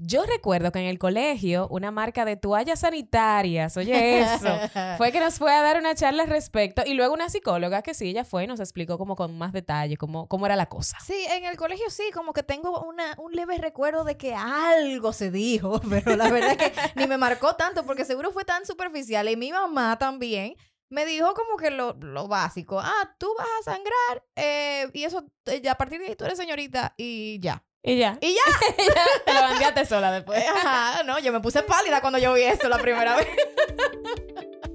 [0.00, 4.46] Yo recuerdo que en el colegio una marca de toallas sanitarias, oye eso,
[4.96, 7.94] fue que nos fue a dar una charla al respecto y luego una psicóloga que
[7.94, 10.98] sí, ella fue y nos explicó como con más detalle cómo, cómo era la cosa.
[11.04, 15.12] Sí, en el colegio sí, como que tengo una, un leve recuerdo de que algo
[15.12, 18.64] se dijo, pero la verdad es que ni me marcó tanto porque seguro fue tan
[18.64, 20.54] superficial y mi mamá también
[20.90, 25.26] me dijo como que lo, lo básico, ah, tú vas a sangrar eh, y eso,
[25.46, 27.64] eh, a partir de ahí tú eres señorita y ya.
[27.82, 28.18] Y ya.
[28.20, 29.24] Y ya.
[29.24, 30.42] Te lo sola después.
[30.56, 33.26] Ajá, no, yo me puse pálida cuando yo vi esto la primera vez.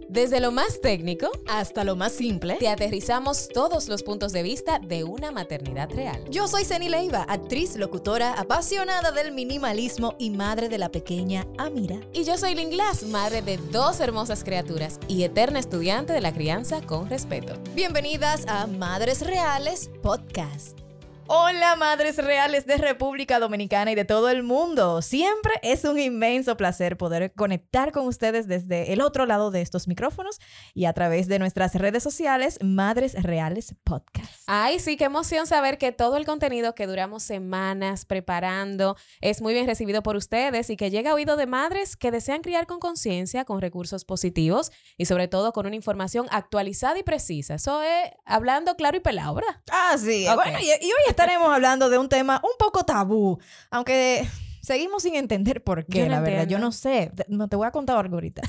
[0.09, 2.58] Desde lo más técnico Hasta lo más simple.
[2.58, 6.23] te aterrizamos todos los puntos de vista de una maternidad real.
[6.30, 11.99] Yo soy Ceni Leiva, actriz, locutora, apasionada del minimalismo y madre de la pequeña Amira.
[12.13, 16.31] Y yo soy Lynn Glass, madre de dos hermosas criaturas y eterna estudiante de la
[16.31, 17.55] crianza con respeto.
[17.73, 20.83] Bienvenidas a Madres Reales Podcast.
[21.27, 25.02] Hola madres reales de República Dominicana y de todo el mundo.
[25.02, 29.88] Siempre es un inmenso placer poder conectar con ustedes desde el otro lado de estos
[29.88, 30.39] micrófonos
[30.73, 34.30] y a través de nuestras redes sociales Madres Reales Podcast.
[34.47, 39.53] Ay, sí, qué emoción saber que todo el contenido que duramos semanas preparando es muy
[39.53, 42.80] bien recibido por ustedes y que llega a oído de madres que desean criar con
[42.80, 47.56] conciencia, con recursos positivos y sobre todo con una información actualizada y precisa.
[47.56, 49.62] Eso es hablando claro y pelado, ¿verdad?
[49.72, 50.25] Ah, sí.
[50.36, 54.28] Bueno, y, y hoy estaremos hablando de un tema un poco tabú, aunque
[54.64, 56.47] seguimos sin entender por qué, la verdad.
[56.47, 57.11] Yo no sé.
[57.28, 58.42] No te voy a contar algo ahorita.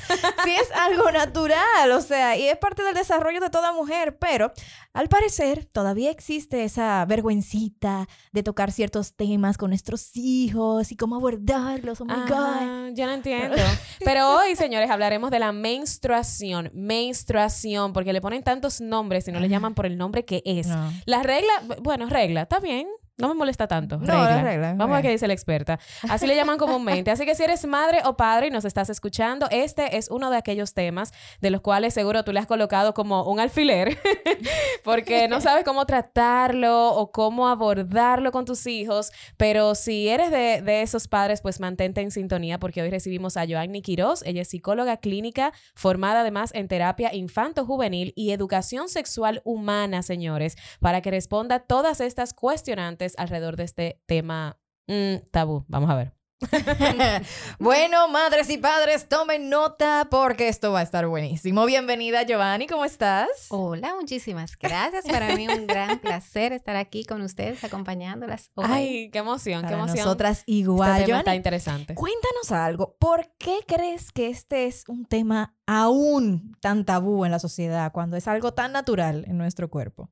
[0.45, 4.51] sí es algo natural, o sea, y es parte del desarrollo de toda mujer, pero
[4.95, 11.17] al parecer todavía existe esa vergüencita de tocar ciertos temas con nuestros hijos y cómo
[11.17, 12.01] abordarlos.
[12.01, 12.95] Oh my God.
[12.95, 13.57] Yo no entiendo.
[14.05, 16.71] Pero hoy, señores, hablaremos de la menstruación.
[16.75, 20.67] Menstruación, porque le ponen tantos nombres y no le llaman por el nombre que es.
[20.69, 20.93] No.
[21.07, 22.87] La regla, bu- bueno, regla, está bien.
[23.17, 23.99] No me molesta tanto.
[23.99, 25.79] No, la regla, Vamos a ver qué dice la experta.
[26.09, 27.13] Así le llaman comúnmente.
[27.13, 30.37] Así que si eres madre o padre y nos estás escuchando, este es uno de
[30.37, 33.97] aquellos temas de los cuales seguro tú le has colocado como un alfiler,
[34.85, 39.13] porque no sabes cómo tratarlo o cómo abordarlo con tus hijos.
[39.37, 43.47] Pero si eres de, de esos padres, pues mantente en sintonía, porque hoy recibimos a
[43.47, 44.23] Joanny Quiroz.
[44.25, 51.01] Ella es psicóloga clínica, formada además en terapia infanto-juvenil y educación sexual humana, señores, para
[51.01, 55.65] que responda todas estas cuestionantes alrededor de este tema mm, tabú.
[55.69, 56.15] Vamos a ver.
[57.59, 61.65] bueno, madres y padres, tomen nota porque esto va a estar buenísimo.
[61.65, 63.29] Bienvenida, Giovanni, ¿cómo estás?
[63.51, 65.07] Hola, muchísimas gracias.
[65.07, 68.51] Para mí un gran placer estar aquí con ustedes acompañándolas.
[68.55, 68.67] hoy.
[68.69, 69.99] Ay, qué emoción, qué emoción.
[69.99, 70.95] nosotras Este igual.
[70.95, 71.95] tema Giovanni, está interesante.
[71.95, 72.97] Cuéntanos algo.
[72.99, 78.17] ¿Por qué crees que este es un tema aún tan tabú en la sociedad cuando
[78.17, 80.11] es algo tan natural en nuestro cuerpo?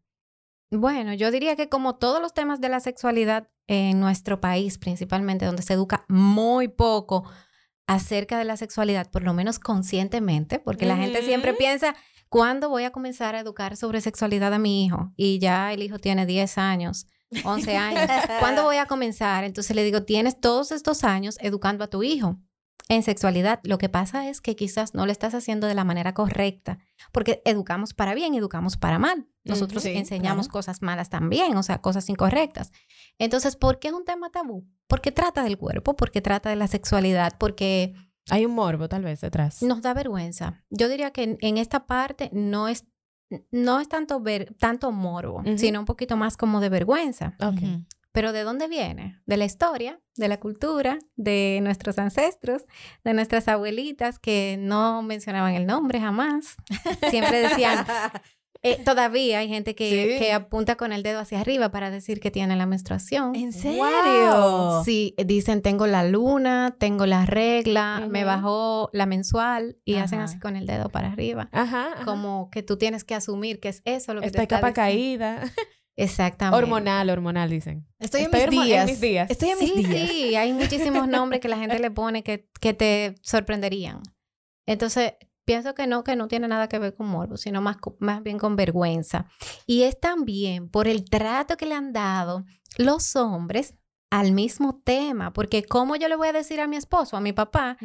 [0.73, 5.45] Bueno, yo diría que como todos los temas de la sexualidad en nuestro país, principalmente
[5.45, 7.31] donde se educa muy poco
[7.87, 11.95] acerca de la sexualidad, por lo menos conscientemente, porque la gente siempre piensa,
[12.31, 15.13] ¿cuándo voy a comenzar a educar sobre sexualidad a mi hijo?
[15.15, 17.07] Y ya el hijo tiene 10 años,
[17.45, 18.09] 11 años.
[18.41, 19.45] ¿Cuándo voy a comenzar?
[19.45, 22.39] Entonces le digo, tienes todos estos años educando a tu hijo
[22.95, 23.61] en sexualidad.
[23.65, 26.79] Lo que pasa es que quizás no lo estás haciendo de la manera correcta,
[27.13, 29.27] porque educamos para bien, educamos para mal.
[29.45, 30.53] Nosotros sí, enseñamos claro.
[30.53, 32.71] cosas malas también, o sea, cosas incorrectas.
[33.19, 34.67] Entonces, ¿por qué es un tema tabú?
[34.87, 37.95] Porque trata del cuerpo, porque trata de la sexualidad, porque
[38.31, 39.63] Hay un morbo tal vez detrás.
[39.63, 40.63] nos da vergüenza.
[40.71, 42.85] Yo diría que en, en esta parte no es,
[43.51, 47.35] no es tanto, ver, tanto morbo, sino un poquito más como de vergüenza.
[47.41, 47.55] Ok.
[47.63, 47.85] Ujú.
[48.13, 49.21] Pero ¿de dónde viene?
[49.27, 52.65] De la historia, de la cultura, de nuestros ancestros,
[53.05, 56.57] de nuestras abuelitas que no mencionaban el nombre jamás.
[57.11, 57.87] Siempre decían,
[58.63, 60.19] eh, todavía hay gente que, Sí.
[60.25, 63.35] que apunta con el dedo hacia arriba para decir que tiene la menstruación.
[63.35, 64.83] ¿En serio?
[64.85, 70.39] Sí, dicen tengo la luna, tengo la regla, me bajó la mensual y hacen así
[70.39, 71.49] con el dedo para arriba.
[71.51, 71.93] Ajá.
[71.95, 72.05] ajá.
[72.05, 74.69] Como que tú tienes que asumir que es eso lo que Esta te está capa
[74.69, 75.25] diciendo.
[75.41, 75.53] caída.
[75.97, 76.57] Exactamente.
[76.57, 77.87] hormonal, hormonal, dicen.
[77.99, 78.87] Estoy, Estoy en, mis en días.
[78.87, 79.31] mis días.
[79.31, 80.11] Estoy en mis sí, días.
[80.11, 84.01] sí, hay muchísimos nombres que la gente le pone que, que te sorprenderían.
[84.67, 85.15] Entonces,
[85.45, 88.39] pienso que no, que no tiene nada que ver con morbo, sino más, más bien
[88.39, 89.27] con vergüenza.
[89.67, 92.45] Y es también por el trato que le han dado
[92.79, 93.75] los hombres
[94.11, 97.33] al mismo tema, porque ¿cómo yo le voy a decir a mi esposo, a mi
[97.33, 97.79] papá,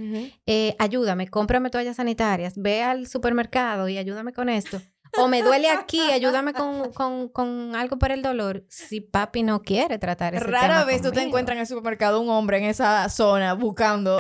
[0.46, 4.82] eh, ayúdame, cómprame toallas sanitarias, ve al supermercado y ayúdame con esto?
[5.18, 8.64] O me duele aquí, ayúdame con, con, con algo para el dolor.
[8.70, 12.20] Si papi no quiere tratar ese Rara tema vez tú te encuentras en el supermercado
[12.22, 14.20] un hombre en esa zona buscando.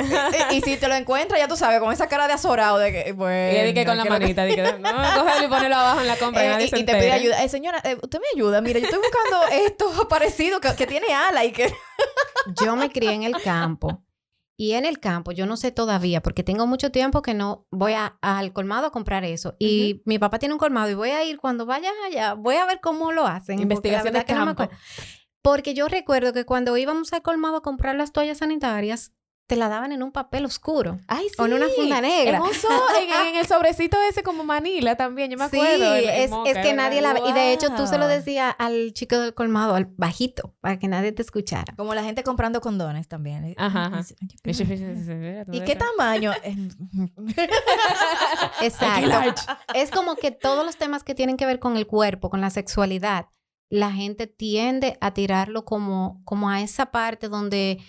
[0.52, 2.92] y, y si te lo encuentras, ya tú sabes, con esa cara de azorado de
[2.92, 3.58] que, bueno.
[3.58, 4.90] Y de que con la que- manita, de que, no,
[5.24, 6.44] cógelo y ponelo abajo en la compra.
[6.44, 7.44] y Eh, nadie y, se y te pide ayuda.
[7.44, 8.62] Eh, señora, eh, usted me ayuda.
[8.62, 11.72] Mira, yo estoy buscando esto parecido que, que tiene ala y que.
[12.64, 14.02] Yo me crié en el campo
[14.60, 17.94] Y en el campo, yo no sé todavía, porque tengo mucho tiempo que no voy
[17.94, 19.56] a- al colmado a comprar eso.
[19.60, 22.66] Y mi papá tiene un colmado y voy a ir cuando vaya allá, voy a
[22.66, 23.60] ver cómo lo hacen.
[23.62, 24.26] Investigación de no
[24.56, 24.64] campo.
[25.44, 29.14] Porque yo recuerdo que cuando íbamos al colmado a comprar las toallas sanitarias,
[29.48, 31.00] te la daban en un papel oscuro.
[31.08, 31.36] Ay, sí.
[31.40, 32.38] O en una funda negra.
[32.38, 32.68] En, un so-
[33.02, 35.96] en, en el sobrecito ese como Manila también, yo me Sí, acuerdo.
[35.96, 37.14] en es, Moca, es que nadie la...
[37.14, 37.30] ¿verdad?
[37.30, 38.16] Y de hecho tú se lo Wow.
[38.16, 41.74] decías al chico del colmado, al bajito, para que nadie te escuchara.
[41.78, 43.56] Como la gente comprando condones también.
[43.58, 44.02] Ajá, ajá.
[44.44, 46.34] ¿Y qué tamaño?
[48.62, 49.42] Exacto.
[49.74, 52.50] es como que todos los temas que tienen que ver con el cuerpo, con la
[52.50, 53.28] sexualidad,
[53.70, 57.80] la gente tiende a tirarlo como, como a esa parte donde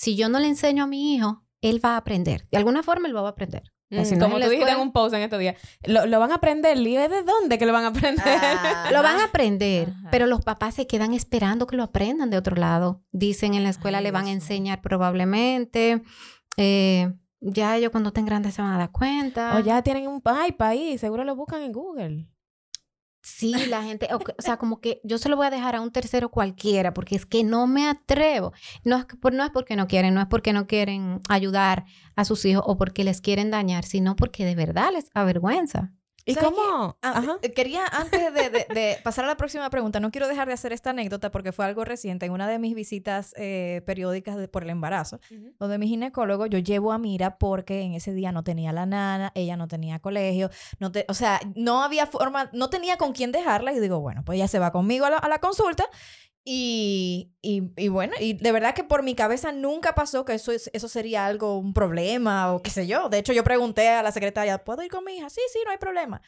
[0.00, 2.46] si yo no le enseño a mi hijo, él va a aprender.
[2.52, 3.64] De alguna forma él va a aprender.
[3.90, 5.56] Mm, Si no es como tú dijiste en un post en estos días.
[5.84, 8.22] Lo, lo van a aprender, Libre, ¿de dónde que lo van a aprender?
[8.26, 8.90] Ah.
[8.92, 10.08] Lo van a aprender, Ajá.
[10.12, 13.02] pero los papás se quedan esperando que lo aprendan de otro lado.
[13.10, 16.02] Dicen en la escuela Ay, le van a enseñar probablemente.
[16.56, 19.56] eh, ya ellos cuando estén grandes se van a dar cuenta.
[19.56, 22.26] o ya tienen un iPad ahí, seguro lo buscan en Google.
[23.20, 25.90] Sí, la gente, o, sea, como que yo se lo voy a dejar a un
[25.90, 28.52] tercero cualquiera, porque es que no me atrevo.
[28.84, 31.84] No es, que no es porque no quieren, no es porque no quieren ayudar
[32.16, 35.92] a sus hijos o porque les quieren dañar, sino porque de verdad les avergüenza.
[36.30, 36.96] ¿Y ¿Sabes cómo?
[37.02, 37.38] Ah, Ajá.
[37.42, 40.54] eh, Quería, antes de, de- de pasar a la próxima pregunta, no quiero dejar de
[40.54, 44.46] hacer esta anécdota porque fue algo reciente en una de mis visitas eh, periódicas de-
[44.48, 45.20] por el embarazo,
[45.58, 49.32] donde mi ginecólogo, yo llevo a Mira porque en ese día no tenía la nana,
[49.34, 53.32] ella no tenía colegio, no te, o sea, no había forma, no tenía con quién
[53.32, 55.84] dejarla y digo, bueno, pues ella se va conmigo a la, a la consulta
[56.50, 60.50] y, y, y bueno, y de verdad que por mi cabeza nunca pasó que eso,
[60.50, 63.10] es- eso sería algo, un problema o qué sé yo.
[63.10, 65.28] De hecho, yo pregunté a la secretaria, ¿puedo ir con mi hija?
[65.28, 66.22] Sí, sí, no hay problema.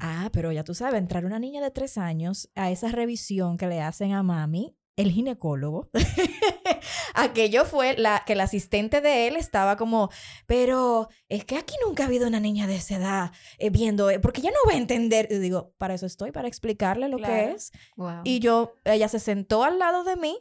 [0.00, 3.66] Ah, pero ya tú sabes, entrar una niña de tres años a esa revisión que
[3.66, 5.88] le hacen a mami, el ginecólogo,
[7.14, 10.10] aquello fue la, que el asistente de él estaba como,
[10.46, 14.18] pero es que aquí nunca ha habido una niña de esa edad eh, viendo, eh,
[14.18, 15.28] porque ella no va a entender.
[15.30, 17.54] Y digo, para eso estoy, para explicarle lo que Claro.
[17.54, 17.72] es.
[17.96, 18.20] Wow.
[18.24, 20.38] Y yo, ella se sentó al lado de mí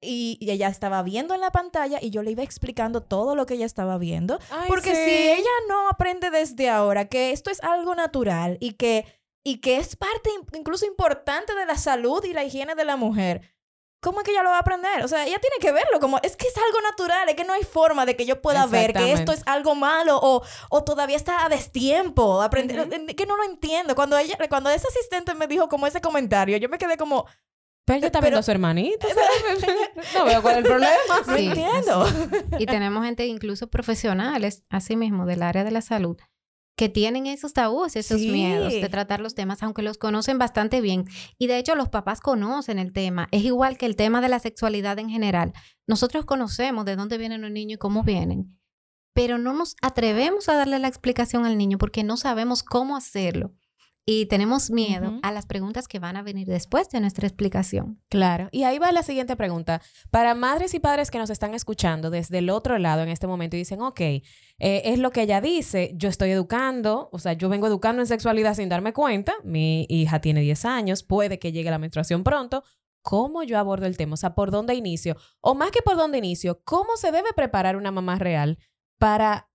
[0.00, 3.46] y, y ella estaba viendo en la pantalla y yo le iba explicando todo lo
[3.46, 4.38] que ella estaba viendo.
[4.50, 5.04] Ay, Porque sí.
[5.04, 9.04] si ella no aprende desde ahora que esto es algo natural y que,
[9.42, 12.96] y que es parte in- incluso importante de la salud y la higiene de la
[12.96, 13.55] mujer,
[14.06, 15.02] ¿cómo es que ella lo va a aprender?
[15.04, 17.52] O sea, ella tiene que verlo como, es que es algo natural, es que no
[17.54, 21.16] hay forma de que yo pueda ver que esto es algo malo o, o todavía
[21.16, 22.40] está a destiempo.
[22.40, 23.06] Aprender, Ujú.
[23.16, 23.96] que no lo entiendo.
[23.96, 27.26] Cuando ella, cuando ese asistente me dijo como ese comentario, yo me quedé como,
[27.84, 29.08] Pero ella está viendo a su hermanito.
[29.08, 29.64] ¿sabes?
[30.14, 30.92] no veo cuál es el problema.
[31.26, 32.06] no Sí, entiendo.
[32.60, 36.16] Y tenemos gente incluso profesionales, así mismo, del área de la salud,
[36.76, 38.30] que tienen esos tabúes, esos Sí.
[38.30, 41.06] miedos de tratar los temas, aunque los conocen bastante bien.
[41.38, 43.28] Y de hecho los papás conocen el tema.
[43.32, 45.52] Es igual que el tema de la sexualidad en general.
[45.86, 48.58] Nosotros conocemos de dónde vienen los niños y cómo vienen,
[49.14, 53.52] pero no nos atrevemos a darle la explicación al niño porque no sabemos cómo hacerlo.
[54.08, 58.00] Y tenemos miedo a las preguntas que van a venir después de nuestra explicación.
[58.08, 58.48] Claro.
[58.52, 59.82] Y ahí va la siguiente pregunta.
[60.12, 63.56] Para madres y padres que nos están escuchando desde el otro lado en este momento
[63.56, 64.22] y dicen, ok, eh,
[64.58, 68.54] es lo que ella dice, yo estoy educando, o sea, yo vengo educando en sexualidad
[68.54, 72.62] sin darme cuenta, mi hija tiene 10 años, puede que llegue la menstruación pronto.
[73.02, 74.14] ¿Cómo yo abordo el tema?
[74.14, 75.16] O sea, ¿por dónde inicio?
[75.40, 78.58] O más que por dónde inicio, ¿cómo se debe preparar una mamá real
[78.98, 79.48] para,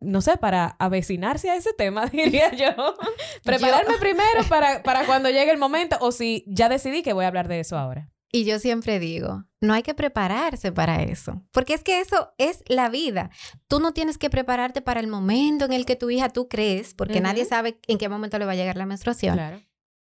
[0.00, 2.96] no sé, para avecinarse a ese tema, diría yo?
[3.42, 7.28] Prepararme primero para, para cuando llegue el momento o si ya decidí que voy a
[7.28, 8.10] hablar de eso ahora.
[8.30, 12.62] Y yo siempre digo, no hay que prepararse para eso, porque es que eso es
[12.66, 13.30] la vida.
[13.68, 16.92] Tú no tienes que prepararte para el momento en el que tu hija tú crees,
[16.92, 19.34] porque nadie sabe en qué momento le va a llegar la menstruación.
[19.34, 19.62] Claro.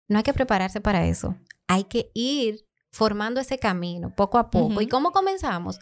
[0.09, 1.35] No hay que prepararse para eso.
[1.67, 4.83] Hay que ir formando ese camino poco a poco.
[4.83, 5.79] ¿Y cómo comenzamos?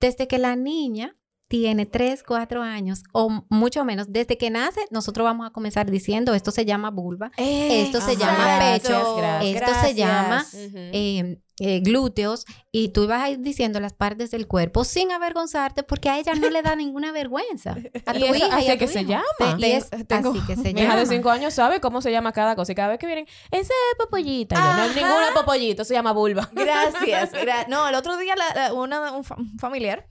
[0.00, 1.16] Desde que la niña
[1.48, 6.34] tiene 3, 4 años o mucho menos, desde que nace, nosotros vamos a comenzar diciendo,
[6.34, 10.44] esto se llama vulva, Esto se llama pecho, esto se llama
[10.92, 15.82] eh, eh, glúteos y tú ibas a ir diciendo las partes del cuerpo sin avergonzarte
[15.84, 17.76] porque a ella no le da ninguna vergüenza.
[18.06, 19.10] A Y eso hija y así a que tu se hijo.
[19.12, 19.56] llama.
[19.58, 22.02] Te- y es Ten- tengo- así que se Mi hija de 5 años sabe cómo
[22.02, 24.54] se llama cada cosa y cada vez que vienen, ese es popollita.
[24.56, 26.50] Yo, no es ninguna popollito, se llama vulva.
[26.52, 27.32] Gracias.
[27.32, 30.06] gra- no, el otro día la- la- una- un, fa- un familiar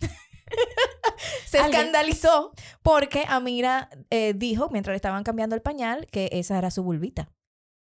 [1.46, 1.80] se Alguien.
[1.82, 6.84] escandalizó porque Amira eh, dijo, mientras le estaban cambiando el pañal, que esa era su
[6.84, 7.30] vulvita.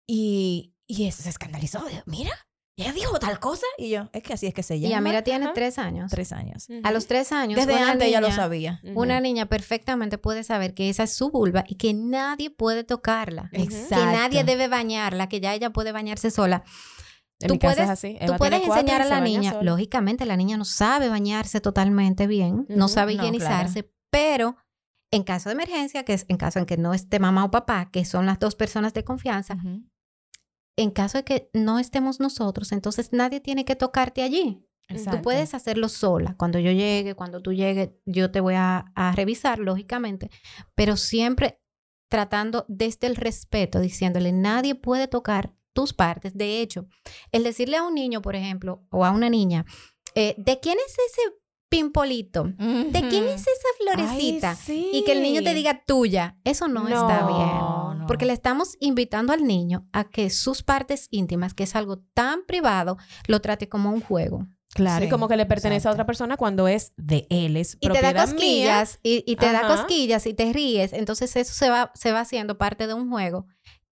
[0.08, 1.84] Y, y eso se escandalizó.
[1.86, 2.32] Dijo, Mira,
[2.78, 3.66] ella dijo tal cosa.
[3.78, 4.98] Y yo, es que así es que se Y llama.
[4.98, 5.54] Amira tiene Ajá.
[5.54, 6.10] tres años.
[6.10, 6.68] Tres años.
[6.84, 7.58] A los tres años.
[7.60, 8.82] Desde antes ella lo niña- sabía.
[8.96, 13.50] Una niña perfectamente puede saber que esa es su vulva y que nadie puede tocarla.
[13.54, 13.68] Ujú.
[13.90, 16.64] Que nadie debe bañarla, que ya ella puede bañarse sola.
[17.40, 18.18] En tú mi casa puedes, es así.
[18.26, 19.72] tú enseñar a la niña, sola.
[19.72, 24.58] lógicamente la niña no sabe bañarse totalmente bien, no sabe no, higienizarse, pero
[25.12, 27.90] en caso de emergencia, que es en caso en que no esté mamá o papá,
[27.92, 29.58] que son las dos personas de confianza,
[30.76, 34.66] en caso de que no estemos nosotros, entonces nadie tiene que tocarte allí.
[34.90, 35.18] Exacto.
[35.18, 36.36] Tú puedes hacerlo sola.
[36.36, 40.32] Cuando yo llegue, cuando tú llegues, yo te voy a, a revisar, lógicamente,
[40.74, 41.62] pero siempre
[42.10, 46.36] tratando desde el respeto, diciéndole, nadie puede tocar tus partes.
[46.38, 46.88] De hecho,
[47.32, 49.66] el decirle a un niño, por ejemplo, o a una niña,
[50.14, 51.22] eh, ¿de quién es ese
[51.70, 52.44] pimpolito?
[52.46, 54.58] ¿De quién es esa florecita?
[54.68, 56.38] Ay, Y que el niño te diga tuya.
[56.44, 58.00] Eso no, está bien.
[58.00, 58.06] No.
[58.08, 62.46] Porque le estamos invitando al niño a que sus partes íntimas, que es algo tan
[62.46, 64.46] privado, lo trate como un juego.
[64.74, 67.90] Claro, y como que le pertenece a otra persona cuando es de él, es Y
[67.90, 68.26] te da mía.
[68.26, 70.94] cosquillas y, y te da cosquillas y te ríes.
[70.94, 73.48] Entonces eso se va, se va haciendo parte de un juego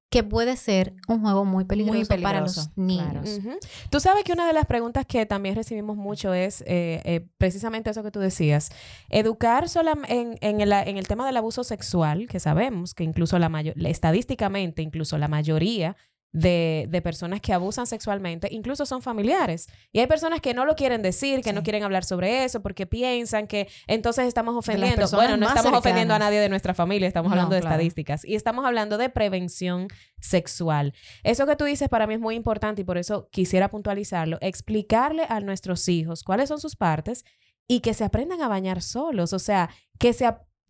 [0.09, 3.39] que puede ser un juego muy peligroso, para los niños.
[3.41, 3.59] claro.
[3.89, 7.89] Tú sabes que una de las preguntas que también recibimos mucho es eh, eh, precisamente
[7.89, 8.69] eso que tú decías.
[9.09, 9.65] Educar
[10.07, 13.75] en, en el, en el tema del abuso sexual, que sabemos que incluso la mayor,
[13.85, 15.97] estadísticamente, incluso la mayoría
[16.33, 19.67] de, de personas que abusan sexualmente, incluso son familiares.
[19.91, 22.85] Y hay personas que no lo quieren decir, que no quieren hablar sobre eso, porque
[22.85, 25.07] piensan que entonces estamos ofendiendo.
[25.13, 27.75] Bueno, no estamos ofendiendo a nadie de nuestra familia, estamos No, hablando de claro.
[27.75, 28.25] estadísticas.
[28.25, 29.87] Y estamos hablando de prevención
[30.19, 30.93] sexual.
[31.23, 35.25] Eso que tú dices para mí es muy importante y por eso quisiera puntualizarlo, explicarle
[35.29, 37.23] a nuestros hijos cuáles son sus partes
[37.67, 39.69] y que se aprendan a bañar solos, o sea,
[39.99, 40.27] que se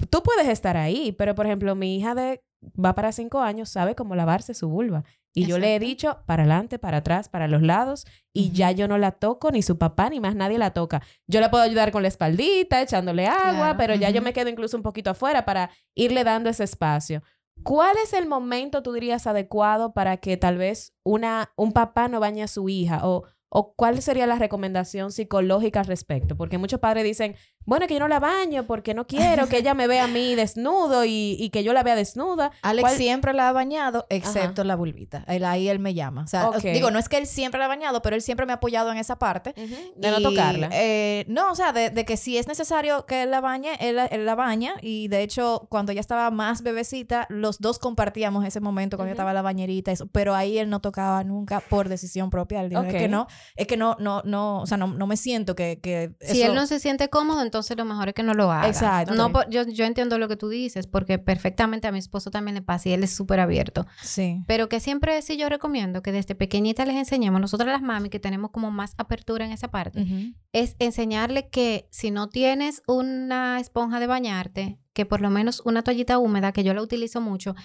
[0.09, 3.95] tú puedes estar ahí, pero por ejemplo, mi hija de va para cinco años sabe
[3.95, 7.61] cómo lavarse su vulva y yo le he dicho para adelante, para atrás, para los
[7.61, 11.03] lados y ya yo no la toco ni su papá ni más nadie la toca.
[11.27, 13.77] Yo le puedo ayudar con la espaldita, echándole agua, Claro.
[13.77, 17.21] pero ya yo me quedo incluso un poquito afuera para irle dando ese espacio.
[17.63, 22.19] ¿Cuál es el momento, tú dirías, adecuado para que tal vez una, un papá no
[22.19, 23.01] bañe a su hija?
[23.03, 26.35] O, ¿O cuál sería la recomendación psicológica al respecto?
[26.35, 27.35] Porque muchos padres dicen,
[27.67, 30.33] bueno, que yo no la baño porque no quiero que ella me vea a mí
[30.35, 32.51] desnudo y, y que yo la vea desnuda.
[32.63, 35.23] Alex ¿Cuál- siempre la ha bañado, excepto la vulvita.
[35.27, 36.23] Él, ahí él me llama.
[36.23, 38.53] O sea, digo, no es que él siempre la ha bañado, pero él siempre me
[38.53, 39.53] ha apoyado en esa parte.
[39.95, 40.69] De no tocarla.
[40.71, 43.97] eh, no, o sea, de, de que si es necesario que él la bañe, él,
[43.97, 44.73] la- él la baña.
[44.81, 49.11] Y de hecho, cuando ella estaba más bebecita, los dos compartíamos ese momento cuando Ujú.
[49.11, 49.91] ella estaba en la bañerita.
[49.91, 52.61] Eso, pero ahí él no tocaba nunca por decisión propia.
[52.61, 55.17] Él dijo, es que no, es que no, no, no, o sea, no, no me
[55.17, 58.33] siento que, que Si él no se siente cómodo, entonces lo mejor es que no
[58.33, 58.67] lo haga.
[58.67, 59.13] Exacto.
[59.15, 62.61] No, yo, yo entiendo lo que tú dices, porque perfectamente a mi esposo también le
[62.61, 63.85] pasa y él es súper abierto.
[64.01, 64.43] Sí.
[64.47, 68.19] Pero que siempre sí yo recomiendo que desde pequeñita les enseñemos, nosotras las mami que
[68.19, 70.05] tenemos como más apertura en esa parte,
[70.53, 75.83] es enseñarle que si no tienes una esponja de bañarte, que por lo menos una
[75.83, 77.55] toallita húmeda, que yo la utilizo mucho,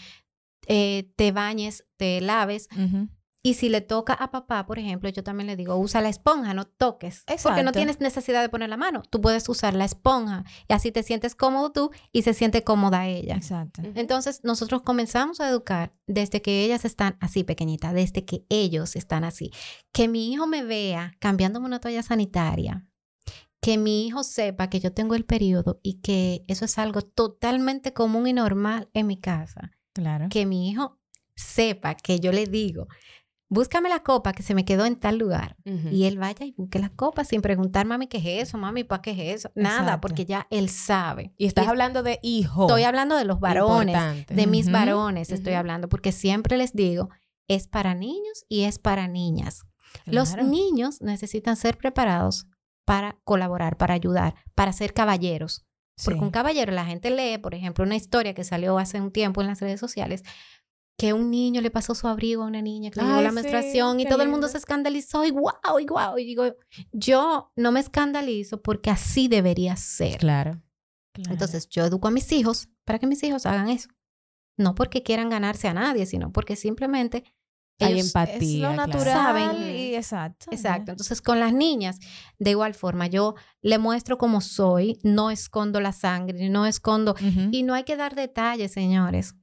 [0.66, 2.68] eh, te bañes, te laves.
[2.76, 3.08] Ujú.
[3.44, 6.54] Y si le toca a papá, por ejemplo, yo también le digo, usa la esponja,
[6.54, 7.24] no toques.
[7.26, 7.72] Porque no Exacto.
[7.72, 9.02] tienes necesidad de poner la mano.
[9.10, 13.08] Tú puedes usar la esponja y así te sientes cómodo tú y se siente cómoda
[13.08, 13.34] ella.
[13.34, 13.82] Exacto.
[13.96, 19.24] Entonces, nosotros comenzamos a educar desde que ellas están así pequeñitas, desde que ellos están
[19.24, 19.50] así.
[19.92, 22.86] Que mi hijo me vea cambiándome una toalla sanitaria,
[23.60, 27.92] que mi hijo sepa que yo tengo el periodo y que eso es algo totalmente
[27.92, 29.72] común y normal en mi casa.
[29.94, 30.28] Claro.
[30.30, 31.00] Que mi hijo
[31.34, 32.88] sepa que yo le digo,
[33.52, 35.56] búscame la copa que se me quedó en tal lugar.
[35.64, 38.56] Y él vaya y busque la copa sin preguntar, mami, ¿qué es eso?
[38.56, 39.50] Mami, ¿para qué es eso?
[39.54, 40.00] Nada, Exacto.
[40.00, 41.34] porque ya él sabe.
[41.36, 42.62] Y estás Y hablando de hijo.
[42.62, 44.34] Estoy hablando de los varones, Importante.
[44.34, 47.10] de mis varones estoy hablando, porque siempre les digo,
[47.46, 49.64] es para niños y es para niñas.
[50.06, 52.46] Los niños necesitan ser preparados
[52.86, 55.66] para colaborar, para ayudar, para ser caballeros.
[56.02, 59.42] Porque un caballero, la gente lee, por ejemplo, una historia que salió hace un tiempo
[59.42, 60.22] en las redes sociales,
[60.98, 63.98] que un niño le pasó su abrigo a una niña que le la sí, menstruación
[64.00, 66.18] y todo el mundo se escandalizó y guau, y guau.
[66.18, 66.44] Y digo,
[66.92, 70.18] yo no me escandalizo porque así debería ser.
[70.18, 70.62] Claro.
[71.14, 71.32] Claro.
[71.32, 73.88] Entonces yo educo a mis hijos para que mis hijos hagan eso.
[74.56, 77.24] No porque quieran ganarse a nadie, sino porque simplemente
[77.80, 78.36] Hay ellos- empatía.
[78.36, 78.86] es lo claro.
[78.86, 79.70] natural Saben.
[79.70, 80.46] y exacto.
[80.52, 80.92] Exacto.
[80.92, 81.98] Entonces, con las niñas,
[82.38, 87.14] de igual forma, yo le muestro cómo soy, no escondo la sangre, no escondo.
[87.50, 89.34] Y no hay que dar detalles, señores.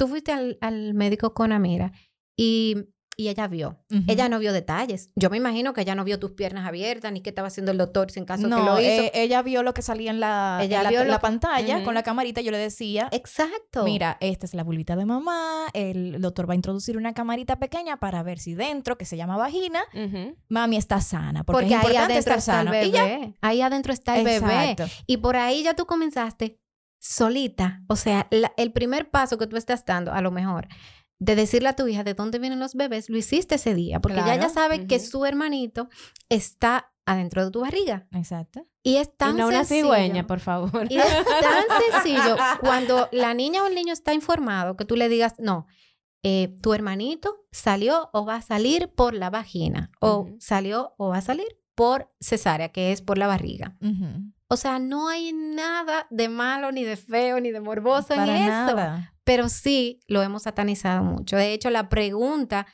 [0.00, 1.92] Tú fuiste al, al médico con Amira
[2.34, 2.74] y,
[3.18, 3.84] y ella vio.
[4.08, 5.10] Ella no vio detalles.
[5.14, 7.76] Yo me imagino que ella no vio tus piernas abiertas ni qué estaba haciendo el
[7.76, 9.02] doctor sin caso no, que lo hizo.
[9.02, 11.84] eh, ella vio lo que salía en la, Ella en la, vio lo- la pantalla
[11.84, 12.40] con la camarita.
[12.40, 13.84] Yo le decía, Exacto.
[13.84, 15.66] mira, esta es la vulvita de mamá.
[15.74, 19.36] El doctor va a introducir una camarita pequeña para ver si dentro, que se llama
[19.36, 20.34] vagina, Ujú.
[20.48, 21.44] mami está sana.
[21.44, 22.88] Porque, porque es ahí importante adentro estar está el.
[22.88, 23.04] Y ya.
[23.04, 23.34] bebé.
[23.42, 24.70] Ahí adentro está el bebé.
[24.70, 24.84] Exacto.
[25.06, 26.58] Y por ahí ya tú comenzaste
[27.00, 27.82] solita.
[27.88, 30.68] O sea, la- el primer paso que tú estás dando, a lo mejor,
[31.18, 34.18] de decirle a tu hija de dónde vienen los bebés, lo hiciste ese día, porque
[34.18, 34.54] ya ella Claro.
[34.54, 35.88] sabe que su hermanito
[36.28, 38.06] está adentro de tu barriga.
[38.12, 38.66] Exacto.
[38.82, 40.86] Y es tan Y no una cigüeña, por favor.
[40.90, 45.08] Y es tan sencillo cuando la niña o el niño está informado que tú le
[45.08, 45.66] digas, no,
[46.22, 51.18] eh, tu hermanito salió o va a salir por la vagina, o salió o va
[51.18, 53.76] a salir por cesárea, que es por la barriga.
[53.80, 54.32] Ujú.
[54.50, 58.48] O sea, no hay nada de malo, ni de feo, ni de morboso en eso.
[58.48, 59.14] nada.
[59.24, 61.36] Pero sí lo hemos satanizado mucho.
[61.36, 62.66] De hecho, la pregunta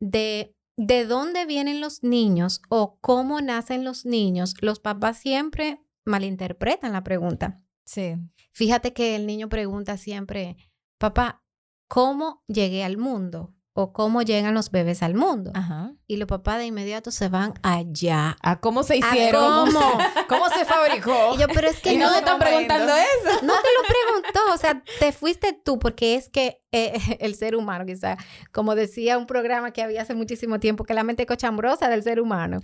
[0.00, 6.92] de de dónde vienen los niños o cómo nacen los niños, los papás siempre malinterpretan
[6.92, 7.62] la pregunta.
[7.84, 8.14] Sí.
[8.52, 10.56] Fíjate que el niño pregunta siempre,
[10.98, 11.44] papá,
[11.86, 13.54] ¿cómo llegué al mundo?
[13.72, 15.52] O cómo llegan los bebés al mundo.
[15.54, 15.92] Ajá.
[16.08, 18.36] Y los papás de inmediato se van allá.
[18.42, 19.70] ¿A cómo se ¿A hicieron?
[19.72, 19.80] cómo?
[20.28, 21.34] ¿Cómo se fabricó?
[21.34, 23.44] Y yo, pero es que Y no no, se están preguntando eso.
[23.46, 27.54] no te lo preguntó, o sea, te fuiste tú, porque es que eh, el ser
[27.54, 28.16] humano, quizá,
[28.52, 32.20] como decía un programa que había hace muchísimo tiempo, que la mente cochambrosa del ser
[32.20, 32.60] humano,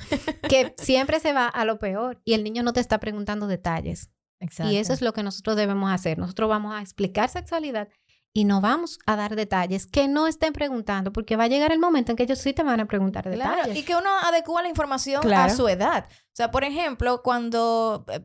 [0.49, 4.11] que siempre se va a lo peor y el niño no te está preguntando detalles.
[4.41, 4.73] Exacto.
[4.73, 6.19] Y eso es lo que nosotros debemos hacer.
[6.19, 7.89] Nosotros vamos a explicar sexualidad
[8.37, 11.79] y no vamos a dar detalles que no estén preguntando, porque va a llegar el
[11.79, 13.79] momento en que ellos sí te van a preguntar Claro, detalles.
[13.79, 15.51] y que uno adecua la información Claro.
[15.51, 16.07] a su edad.
[16.11, 18.21] O sea, por ejemplo, cuando eh,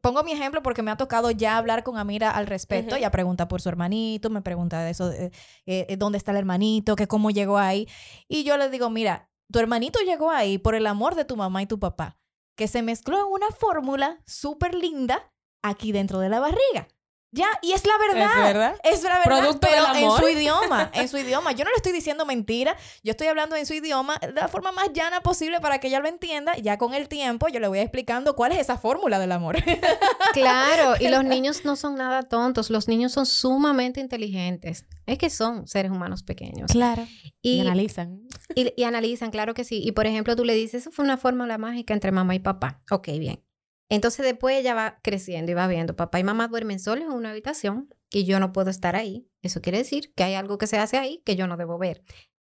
[0.00, 3.00] pongo mi ejemplo porque me ha tocado ya hablar con Amira al respecto, Ujú.
[3.00, 5.30] ella pregunta por su hermanito, me pregunta de eso, eh,
[5.66, 7.86] eh, dónde está el hermanito, que cómo llegó ahí,
[8.28, 11.60] y yo le digo, mira, tu hermanito llegó ahí por el amor de tu mamá
[11.60, 12.16] y tu papá,
[12.56, 15.30] que se mezcló en una fórmula súper linda
[15.62, 16.88] aquí dentro de la barriga.
[17.32, 18.30] Ya, y es la verdad.
[18.38, 18.74] ¿Es verdad?
[18.82, 20.20] Es la verdad, Producto pero del en amor.
[20.20, 21.52] su idioma, en su idioma.
[21.52, 24.72] Yo no le estoy diciendo mentira, yo estoy hablando en su idioma de la forma
[24.72, 26.56] más llana posible para que ella lo entienda.
[26.58, 29.56] Ya con el tiempo yo le voy explicando cuál es esa fórmula del amor.
[30.32, 34.84] Claro, y los niños no son nada tontos, los niños son sumamente inteligentes.
[35.06, 36.70] Es que son seres humanos pequeños.
[36.70, 37.06] Claro.
[37.42, 38.22] Y, Y, analizan.
[38.54, 39.80] y- y analizan, claro que sí.
[39.84, 42.80] Y por ejemplo, tú le dices, eso fue una fórmula mágica entre mamá y papá.
[42.90, 43.42] Ok, bien.
[43.90, 47.30] Entonces después ella va creciendo y va viendo, papá y mamá duermen solos en una
[47.30, 49.28] habitación y yo no puedo estar ahí.
[49.42, 52.02] Eso quiere decir que hay algo que se hace ahí que yo no debo ver.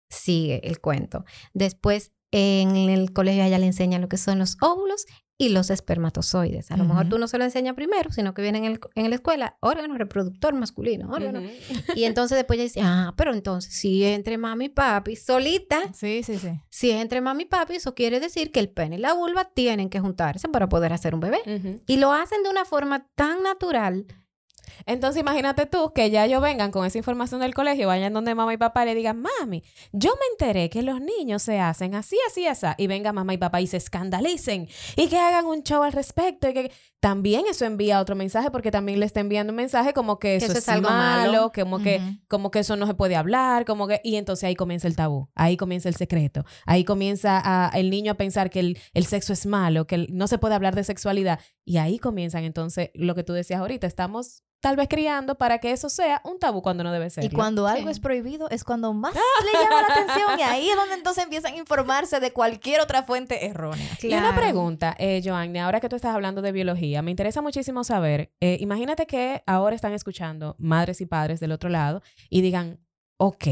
[0.08, 1.24] Sigue el cuento.
[1.54, 5.06] Después en el colegio ella le enseñan lo que son los óvulos
[5.42, 6.70] y los espermatozoides.
[6.70, 9.08] A lo mejor tú no se lo enseñas primero, sino que viene en, el- en
[9.10, 11.40] la escuela órgano reproductor masculino, órgano.
[11.96, 15.80] Y entonces después ella dice, ah, pero entonces si es entre mami y papi solita,
[15.94, 16.50] Sí, sí, sí.
[16.68, 19.46] si es entre mami y papi, eso quiere decir que el pene y la vulva
[19.52, 21.40] tienen que juntarse para poder hacer un bebé.
[21.86, 24.06] Y lo hacen de una forma tan natural.
[24.86, 28.52] Entonces imagínate tú que ya ellos vengan con esa información del colegio, vayan donde mamá
[28.54, 32.16] y papá y le digan, mami, yo me enteré que los niños se hacen así,
[32.28, 35.82] así, así, y venga mamá y papá y se escandalicen y que hagan un show
[35.82, 39.56] al respecto y que también eso envía otro mensaje porque también le está enviando un
[39.56, 41.96] mensaje como que eso, es, algo malo, como que
[42.28, 45.28] como que eso no se puede hablar, como que y entonces ahí comienza el tabú,
[45.34, 49.32] ahí comienza el secreto, ahí comienza a- el niño a pensar que el, el sexo
[49.32, 53.14] es malo, que el- no se puede hablar de sexualidad y ahí comienzan entonces lo
[53.14, 56.84] que tú decías ahorita, estamos tal vez criando para que eso sea un tabú cuando
[56.84, 57.24] no debe ser.
[57.24, 57.90] Y cuando algo Sí.
[57.90, 59.12] es prohibido es cuando más
[59.44, 63.02] le llama la atención y ahí es donde entonces empiezan a informarse de cualquier otra
[63.02, 63.86] fuente errónea.
[64.00, 67.82] Y una pregunta, eh, Joanne, ahora que tú estás hablando de biología, me interesa muchísimo
[67.82, 72.78] saber, eh, imagínate que ahora están escuchando madres y padres del otro lado y digan,
[73.18, 73.44] ok,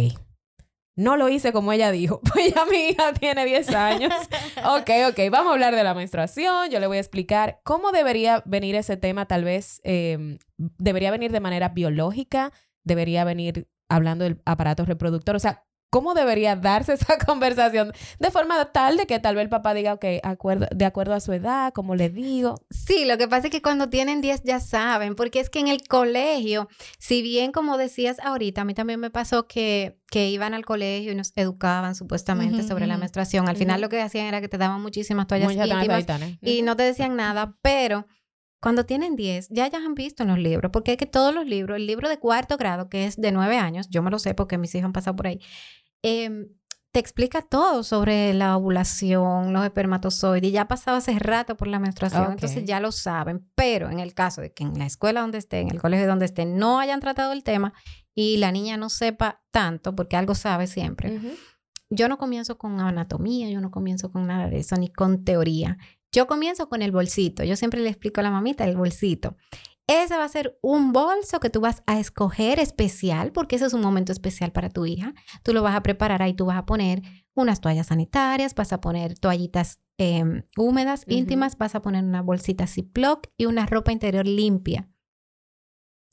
[0.97, 4.13] no lo hice como ella dijo, pues ya mi hija tiene 10 años.
[4.65, 8.43] ok, ok, vamos a hablar de la menstruación, yo le voy a explicar cómo debería
[8.47, 12.53] venir ese tema, tal vez eh, debería venir de manera biológica,
[12.85, 18.65] debería venir hablando del aparato reproductor, o sea, ¿cómo debería darse esa conversación de forma
[18.67, 21.73] tal de que tal vez el papá diga, ok, acuerdo, de acuerdo a su edad,
[21.73, 22.55] como le digo?
[22.71, 25.69] Sí, lo que pasa es que cuando tienen 10 ya saben, porque es que en
[25.69, 30.55] el colegio, si bien como decías ahorita, a mí también me pasó que, que iban
[30.55, 33.49] al colegio y nos educaban supuestamente sobre la menstruación.
[33.49, 36.63] Al final lo que hacían era que te daban muchísimas toallas Muchas íntimas toallas y
[36.63, 38.07] no te decían nada, pero
[38.61, 41.47] cuando tienen 10, ya ya han visto en los libros, porque es que todos los
[41.47, 44.35] libros, el libro de cuarto grado, que es de 9 años, yo me lo sé
[44.35, 45.41] porque mis hijos han pasado por ahí,
[46.03, 46.49] em,
[46.93, 51.79] te explica todo sobre la ovulación, los espermatozoides, ya ha pasado hace rato por la
[51.79, 52.31] menstruación, Ok.
[52.33, 55.69] entonces ya lo saben, pero en el caso de que en la escuela donde estén,
[55.69, 57.73] en el colegio donde estén, no hayan tratado el tema
[58.15, 61.21] y la niña no sepa tanto, porque algo sabe siempre,
[61.91, 65.77] yo no comienzo con anatomía, yo no comienzo con nada de eso, ni con teoría.
[66.13, 67.45] Yo comienzo con el bolsito.
[67.45, 69.37] Yo siempre le explico a la mamita el bolsito.
[69.91, 73.73] Ese va a ser un bolso que tú vas a escoger especial, porque ese es
[73.73, 75.15] un momento especial para tu hija.
[75.43, 77.03] Tú lo vas a preparar ahí, tú vas a poner
[77.35, 82.69] unas toallas sanitarias, vas a poner toallitas em, húmedas, íntimas, vas a poner una bolsita
[82.69, 84.89] Ziploc y una ropa interior limpia.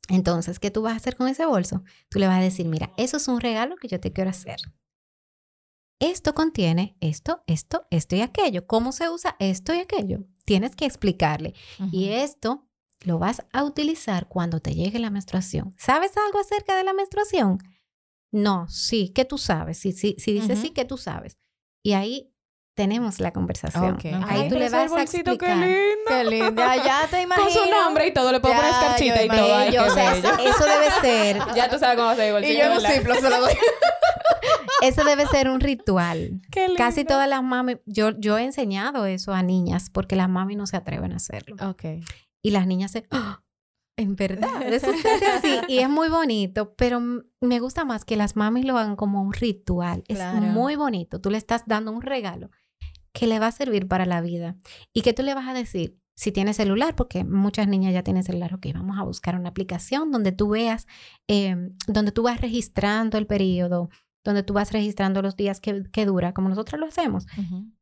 [0.10, 1.84] Entonces, ¿qué tú vas a hacer con ese bolso?
[2.10, 4.58] Tú le vas a decir, mira, eso es un regalo que yo te quiero hacer.
[6.00, 8.66] Esto contiene esto, esto, esto y aquello.
[8.66, 10.26] ¿Cómo se usa esto y aquello?
[10.46, 11.54] Tienes que explicarle.
[11.92, 12.67] Y esto
[13.04, 15.74] lo vas a utilizar cuando te llegue la menstruación.
[15.78, 17.60] ¿Sabes algo acerca de la menstruación?
[18.32, 19.80] No, sí, que tú sabes.
[19.80, 21.38] Sí, sí, si dices sí, que tú sabes.
[21.84, 22.34] Y ahí
[22.78, 23.96] tenemos la conversación.
[23.96, 24.06] Ok.
[24.06, 25.58] Ahí Ay, tú le vas a bolsito, explicar.
[25.58, 26.06] Qué lindo.
[26.08, 26.76] Qué linda.
[26.76, 27.50] Ya te imagino.
[27.50, 29.56] Con su nombre y todo, le puedo poner Ya, escarchita y todo.
[29.56, 30.30] Ay, o sea, bello.
[30.50, 32.54] eso debe ser, Ya tú sabes cómo ser el bolsito.
[32.54, 32.80] Y yo.
[32.80, 33.54] Ziploc se lo doy.
[34.84, 36.42] eso debe ser un ritual.
[36.52, 36.78] Qué lindo.
[36.78, 40.68] Casi todas las mami, yo, yo he enseñado eso a niñas porque las mami no
[40.68, 41.56] se atreven a hacerlo.
[41.68, 41.84] Ok.
[42.48, 43.44] Y las niñas se, "Ah,
[43.98, 44.88] en verdad, eso
[45.44, 45.60] así.
[45.68, 47.02] Y es muy bonito, pero
[47.42, 50.04] me gusta más que las mamis lo hagan como un ritual.
[50.04, 50.46] Claro.
[50.46, 51.20] Es muy bonito.
[51.20, 52.50] Tú le estás dando un regalo
[53.12, 54.56] que le va a servir para la vida.
[54.94, 58.24] Y que tú le vas a decir, si tienes celular, porque muchas niñas ya tienen
[58.24, 60.88] celular, ok, vamos a buscar una aplicación donde tú veas,
[61.28, 61.56] eh,
[61.88, 63.90] donde tú vas registrando el periodo,
[64.24, 67.26] donde tú vas registrando los días que, que dura, como nosotros lo hacemos.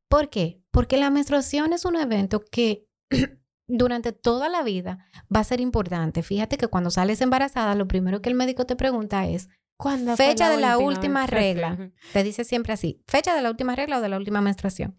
[0.10, 0.62] ¿Por qué?
[0.72, 2.88] Porque la menstruación es un evento que
[3.68, 6.24] durante toda la vida va a ser importante.
[6.24, 10.50] Fíjate que cuando sales embarazada, lo primero que el médico te pregunta es, ¿Cuándo Fecha
[10.50, 11.92] de la última regla.
[12.14, 14.98] te dice siempre así, fecha de la última regla o de la última menstruación.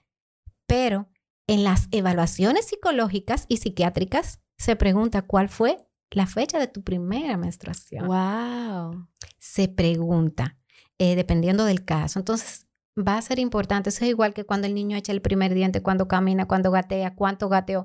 [0.66, 1.09] Pero
[1.46, 5.79] en las evaluaciones psicológicas y psiquiátricas se pregunta cuál fue
[6.11, 9.09] la fecha de tu primera menstruación Wow.
[9.38, 10.59] se pregunta,
[10.98, 12.18] eh, dependiendo del caso.
[12.18, 13.90] Entonces, va a ser importante.
[13.90, 17.14] Eso es igual que cuando el niño echa el primer diente, cuando camina, cuando gatea,
[17.14, 17.85] cuánto gateó.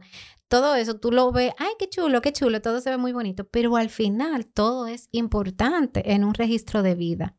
[0.52, 3.48] Todo eso tú lo ves, ay, qué chulo, qué chulo, todo se ve muy bonito,
[3.48, 7.38] pero al final todo es importante en un registro de vida.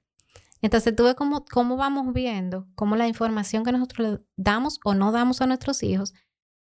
[0.63, 4.95] Entonces, tú ves cómo, cómo vamos viendo, cómo la información que nosotros le damos o
[4.95, 6.15] no damos a nuestros hijos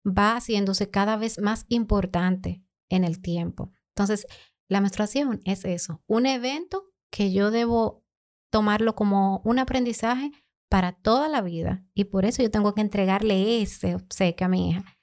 [0.03, 3.70] va haciéndose cada vez más importante en el tiempo.
[3.88, 4.26] Entonces,
[4.66, 8.03] la menstruación es eso, un evento que yo debo
[8.50, 10.31] tomarlo como un aprendizaje
[10.70, 14.70] para toda la vida y por eso yo tengo que entregarle ese obsequio a mi
[14.70, 14.99] hija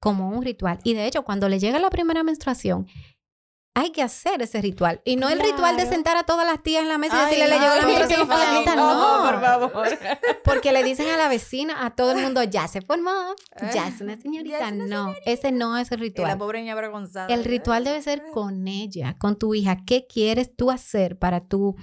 [0.00, 0.78] como un ritual.
[0.84, 2.86] Y de hecho, cuando le llega la primera menstruación,
[3.74, 5.00] hay que hacer ese ritual.
[5.04, 7.48] Y no el ritual de sentar a todas las tías en la mesa y decirle,
[7.48, 8.74] le llegó la menstruación fulanita.
[8.74, 9.98] favor, No, por favor.
[10.44, 13.36] porque le dicen a la vecina, a todo el mundo, ya se formó,
[13.72, 14.58] ya es una señorita.
[14.58, 16.38] Ya es una no, ese no es el Y la ritual.
[16.38, 17.32] pobre niña avergonzada.
[17.32, 19.76] El ritual debe ser con ella, con tu hija.
[19.86, 21.76] ¿Qué quieres tú hacer para tú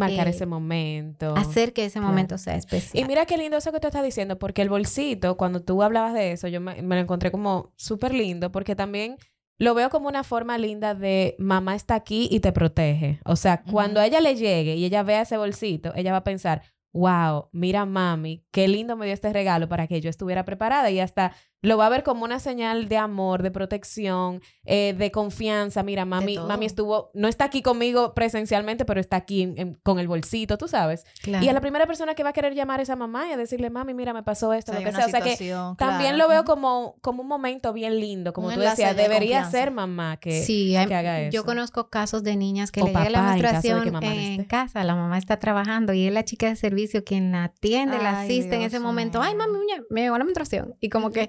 [0.00, 1.34] Marcar Eh, ese momento.
[1.36, 2.08] hacer que ese claro.
[2.08, 3.04] momento sea especial?
[3.04, 6.14] Y mira qué lindo eso que tú estás diciendo, porque el bolsito, cuando tú hablabas
[6.14, 9.16] de eso, yo me, me lo encontré como súper lindo, porque también
[9.58, 13.20] lo veo como una forma linda de mamá está aquí y te protege.
[13.26, 16.24] O sea, cuando a ella le llegue y ella vea ese bolsito, ella va a
[16.24, 16.62] pensar,
[16.94, 20.98] wow, mira mami, qué lindo me dio este regalo para que yo estuviera preparada y
[20.98, 21.32] hasta
[21.62, 25.82] lo va a ver como una señal de amor, de protección, eh, de confianza.
[25.82, 29.98] Mira, mami, mami estuvo, no está aquí conmigo presencialmente, pero está aquí en- en- con
[29.98, 31.04] el bolsito, tú sabes.
[31.22, 31.44] Claro.
[31.44, 33.36] Y a la primera persona que va a querer llamar es a mamá y a
[33.36, 35.06] decirle, mami, mira, me pasó esto, lo que sea.
[35.06, 35.36] O sea que
[35.76, 39.42] también lo veo como, como un momento bien lindo, como Un tú decías, de debería
[39.42, 39.50] confianza.
[39.50, 40.42] ser mamá que...
[40.42, 41.44] sí, hay- que haga yo eso.
[41.44, 44.46] conozco casos de niñas que O le llega la en caso menstruación en esté.
[44.46, 48.20] casa, la mamá está trabajando y es la chica de servicio quien la atiende, la
[48.22, 49.20] asiste en ese momento.
[49.20, 49.58] Ay, mami,
[49.90, 50.74] me llegó la menstruación.
[50.80, 51.28] Y como que,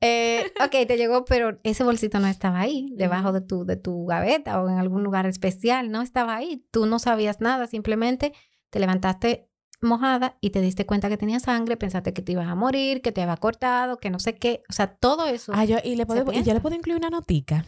[0.00, 4.06] eh, ok, te llegó, pero ese bolsito no estaba ahí, debajo de tu, de tu
[4.06, 6.64] gaveta o en algún lugar especial, no estaba ahí.
[6.70, 8.32] Tú no sabías nada, simplemente
[8.70, 9.48] te levantaste
[9.80, 13.12] mojada y te diste cuenta que tenía sangre, pensaste que te ibas a morir, que
[13.12, 14.62] te había cortado, que no sé qué.
[14.68, 15.52] O sea, todo eso.
[15.54, 17.64] Ah, yo, y, le puedo, y yo le puedo incluir una notica.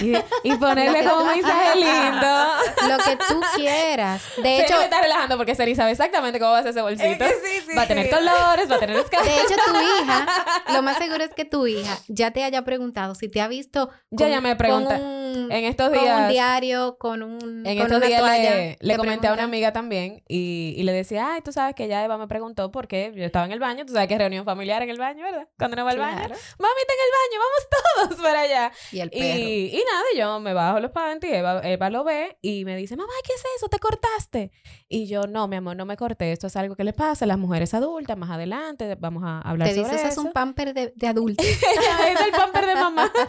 [0.00, 2.46] Y, y ponerle como un mensaje lindo.
[2.88, 4.22] Lo que tú quieras.
[4.42, 7.24] De hecho, me está relajando porque Seri sabe exactamente cómo va a ser ese bolsito.
[7.26, 9.26] sí, sí, va a tener colores, va a tener escalas.
[9.26, 10.26] De hecho, tu hija,
[10.74, 13.90] lo más seguro es que tu hija ya te haya preguntado si te ha visto
[14.10, 14.96] Ya, ya me pregunta.
[14.96, 16.28] con un, En estos con un días...
[16.30, 18.76] diario, con un En con estos una días toalla.
[18.80, 22.04] le, comenté a una amiga también y, y le decía, ay, tú sabes que ya
[22.04, 23.86] Eva me preguntó por qué yo estaba en el baño.
[23.86, 25.48] Tú sabes que es reunión familiar en el baño, ¿verdad?
[25.58, 26.18] Cuando uno va al baño.
[26.18, 27.68] Mami está en el baño, vamos
[28.16, 28.72] todos para allá.
[28.92, 29.24] Y el perro.
[29.38, 32.96] Y, y nada, yo me bajo los panties, Eva, Eva lo ve y me dice,
[32.96, 33.68] mamá, ¿qué es eso?
[33.68, 34.50] ¿Te cortaste?
[34.88, 36.32] Y yo, no, mi amor, no me corté.
[36.32, 38.16] Esto es algo que le pasa a las mujeres adultas.
[38.16, 40.20] Más adelante vamos a hablar Te sobre dices, eso.
[40.20, 41.42] es un pamper de, de adulto.
[41.44, 43.12] es el pamper de mamá.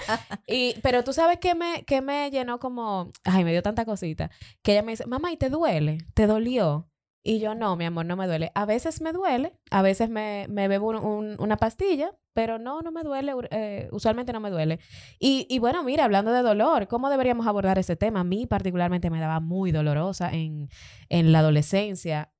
[0.47, 4.29] Y, pero tú sabes que me, que me llenó como, ay, me dio tanta cosita,
[4.61, 5.99] que ella me dice, mamá, ¿y te duele?
[6.13, 6.87] ¿Te dolió?
[7.21, 8.51] Y yo, no, mi amor, no me duele.
[8.55, 12.81] A veces me duele, a veces me, me bebo un- un- una pastilla, pero no,
[12.81, 14.79] no me duele, eh, usualmente no me duele.
[15.19, 18.21] Y, y bueno, mira, hablando de dolor, ¿cómo deberíamos abordar ese tema?
[18.21, 20.69] A mí particularmente me daba muy dolorosa en,
[21.09, 22.31] en la adolescencia.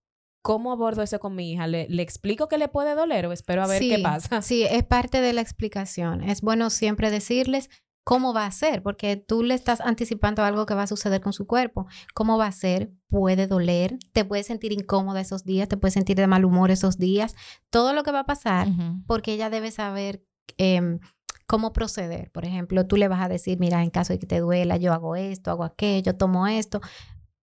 [0.41, 1.67] ¿Cómo abordo eso con mi hija?
[1.67, 4.41] ¿Le, le explico que le puede doler o espero a ver qué Sí, pasa?
[4.41, 6.24] Sí, es parte de la explicación.
[6.24, 7.69] Es bueno siempre decirles
[8.10, 11.32] cómo va a ser, porque tú le estás anticipando algo que va a suceder con
[11.32, 11.86] su cuerpo.
[12.15, 12.91] ¿Cómo va a ser?
[13.08, 16.98] Puede doler, te puedes sentir incómoda esos días, te puedes sentir de mal humor esos
[16.98, 17.36] días.
[17.69, 18.67] Todo lo que va a pasar,
[19.06, 20.26] porque ella debe saber
[20.58, 20.98] em,
[21.45, 22.32] cómo proceder.
[22.32, 24.91] Por ejemplo, tú le vas a decir, mira, en caso de que te duela, yo
[24.91, 26.82] hago esto, hago aquello, tomo esto.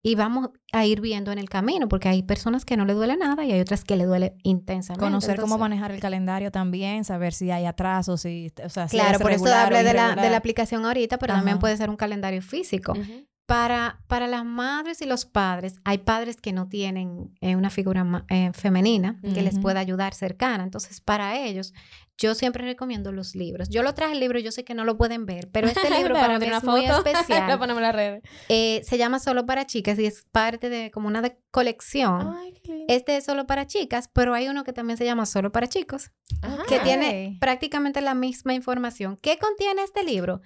[0.08, 3.18] Y vamos a ir viendo en el camino, porque hay personas que no le duele
[3.18, 5.04] nada y hay otras que le duele intensamente.
[5.04, 9.18] Conocer cómo manejar el calendario también, saber si hay atrasos, si, o sea, si Claro,
[9.18, 12.44] por eso hablé de la, de la aplicación ahorita, pero también puede ser un calendario
[12.44, 12.94] físico.
[13.46, 18.26] Para, para las madres y los padres, hay padres que no tienen eh, una figura
[18.30, 20.64] eh, femenina que les pueda ayudar cercana.
[20.64, 21.72] Entonces, para ellos,
[22.18, 23.70] yo siempre recomiendo los libros.
[23.70, 26.16] Yo lo traje el libro, yo sé que no lo pueden ver, pero este libro
[26.16, 27.04] para mí es muy foto.
[27.04, 27.60] Lo especial.
[27.60, 28.22] ponemos en.
[28.50, 32.34] Eh, se llama Solo para Chicas y es parte de como una de colección.
[32.38, 32.86] Ay, qué.
[32.88, 36.12] Este es solo para chicas, pero hay uno que también se llama Solo para chicos
[36.68, 39.18] que tiene prácticamente la misma información.
[39.22, 40.42] ¿Qué contiene este libro?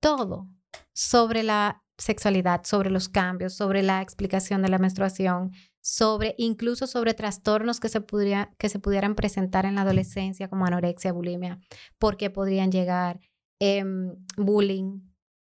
[0.00, 0.48] Todo
[0.92, 7.14] sobre la sexualidad, sobre los cambios, sobre la explicación de la menstruación, sobre incluso sobre
[7.14, 11.58] trastornos que se, pudiera- que se pudieran presentar en la adolescencia como anorexia, bulimia,
[11.98, 13.20] porque podrían llegar,
[13.60, 15.00] em, bullying,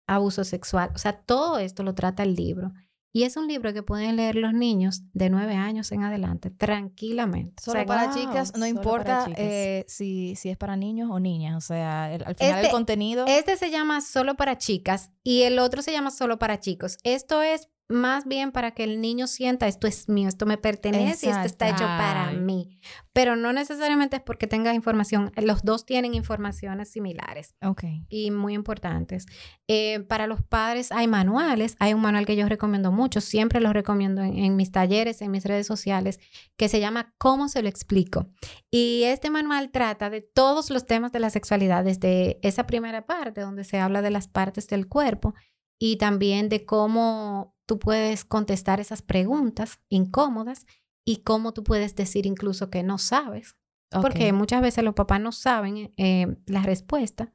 [0.07, 0.91] abuso sexual.
[0.95, 2.71] O sea, todo esto lo trata el libro.
[3.15, 7.61] Y es un libro que pueden leer los niños de nueve años en adelante tranquilamente.
[7.61, 9.39] O Solo sea, para wow, chicas, no importa chicas.
[9.39, 11.55] eh, si, si es para niños o niñas.
[11.55, 13.25] O sea, el- al final el Este- contenido.
[13.27, 16.97] Este se llama solo para chicas y el otro se llama solo para chicos.
[17.03, 21.27] Esto es más bien para que el niño sienta esto es mío, esto me pertenece
[21.27, 22.79] y esto está hecho para mí.
[23.13, 25.31] Pero no necesariamente es porque tenga información.
[25.37, 27.83] Los dos tienen informaciones similares Ok.
[28.09, 29.25] y muy importantes.
[29.67, 31.75] Eh, para los padres hay manuales.
[31.79, 35.31] Hay un manual que yo recomiendo mucho, siempre lo recomiendo en, en mis talleres, en
[35.31, 36.19] mis redes sociales,
[36.57, 38.29] que se llama ¿Cómo se lo explico?
[38.71, 43.41] Y este manual trata de todos los temas de la sexualidad, desde esa primera parte
[43.41, 45.33] donde se habla de las partes del cuerpo
[45.79, 50.65] y también de cómo tú puedes contestar esas preguntas incómodas
[51.05, 53.55] y cómo tú puedes decir incluso que no sabes.
[54.01, 57.33] Porque muchas veces los papás no saben eh, la respuesta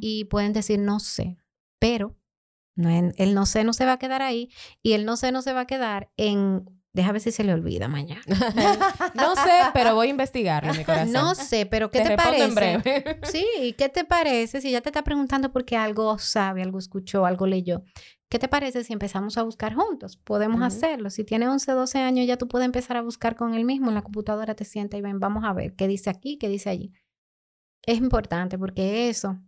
[0.00, 1.36] y pueden decir no sé,
[1.78, 2.16] pero
[2.74, 4.50] no, el no sé no se va a quedar ahí
[4.82, 7.52] y el no sé no se va a quedar en, déjame ver si se le
[7.52, 8.22] olvida mañana.
[9.14, 11.12] no sé, pero voy a investigarlo en mi corazón.
[11.12, 12.44] No sé, pero ¿qué te, respondo parece?
[12.44, 13.20] en breve.
[13.30, 17.46] Sí, ¿qué te parece si ya te está preguntando porque algo sabe, algo escuchó, algo
[17.46, 17.84] leyó?
[18.32, 20.16] ¿Qué te parece si empezamos a buscar juntos?
[20.16, 21.10] Podemos hacerlo.
[21.10, 23.94] Si tiene 11, 12 años, ya tú puedes empezar a buscar con él mismo en
[23.94, 26.94] la computadora, te sienta y ven, vamos a ver qué dice aquí, qué dice allí.
[27.84, 29.38] Es importante porque eso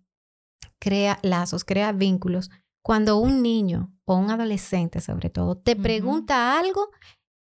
[0.78, 2.50] crea lazos, crea vínculos.
[2.82, 6.90] Cuando un niño o un adolescente, sobre todo, te pregunta algo,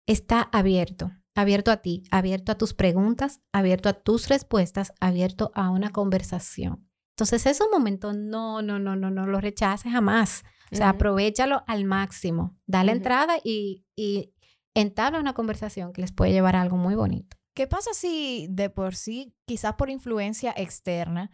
[0.06, 5.68] está abierto, abierto a ti, abierto a tus preguntas, abierto a tus respuestas, abierto a
[5.68, 6.88] una conversación.
[7.18, 10.42] Entonces, es un momento, no, no, no, no, no lo rechaces jamás.
[10.72, 12.56] O sea, aprovechalo al máximo.
[12.66, 12.98] Dale Ujú.
[12.98, 14.32] entrada y, y
[14.74, 17.36] entabla una conversación que les puede llevar a algo muy bonito.
[17.54, 21.30] ¿Qué pasa si de por sí, quizás por influencia externa,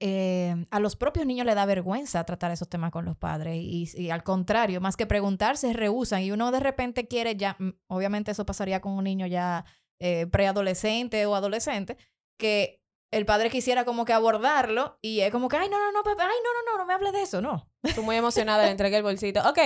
[0.00, 3.88] eh, a los propios niños le da vergüenza tratar esos temas con los padres y,
[3.96, 7.70] y al contrario, más que preguntar, se rehusan y uno de repente quiere ya, mm,
[7.88, 9.64] obviamente eso pasaría con un niño ya
[10.00, 11.96] eh, preadolescente o adolescente,
[12.38, 16.02] que el padre quisiera como que abordarlo y es como que, ay, no, no, no,
[16.02, 17.68] papá, ay, no, no, no, no me hable de eso, no.
[17.94, 19.40] Tú muy emocionada, le entregué el bolsito.
[19.48, 19.58] Ok.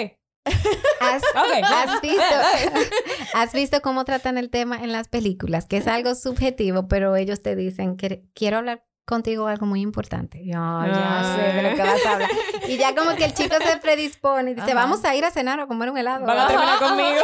[1.00, 1.64] ¿Has, Ok.
[1.64, 2.20] has visto,
[3.34, 7.42] has visto cómo tratan el tema en las películas, que es algo subjetivo, pero ellos
[7.42, 10.38] te dicen que quiero hablar contigo algo muy importante.
[10.44, 12.30] Yo ya sé de lo que vas a hablar.
[12.68, 14.74] Y ya como que el chico se predispone y dice, Ajá.
[14.80, 16.24] vamos a ir a cenar o a comer un helado.
[16.26, 17.20] Van a terminar conmigo.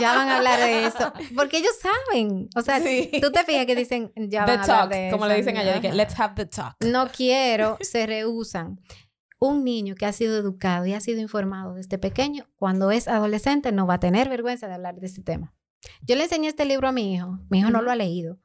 [0.00, 1.12] Ya van a hablar de eso.
[1.36, 2.48] Porque ellos saben.
[2.56, 3.10] O sea, Sí.
[3.20, 5.32] tú te fijas que dicen, ya The van a hablar de como eso.
[5.32, 6.74] le dicen allá, de que, let's have the talk.
[6.84, 8.80] no quiero, se rehusan.
[9.40, 13.72] Un niño que ha sido educado y ha sido informado desde pequeño, cuando es adolescente,
[13.72, 15.52] no va a tener vergüenza de hablar de este tema.
[16.00, 18.38] Yo le enseñé este libro a mi hijo, mi hijo no lo ha leído.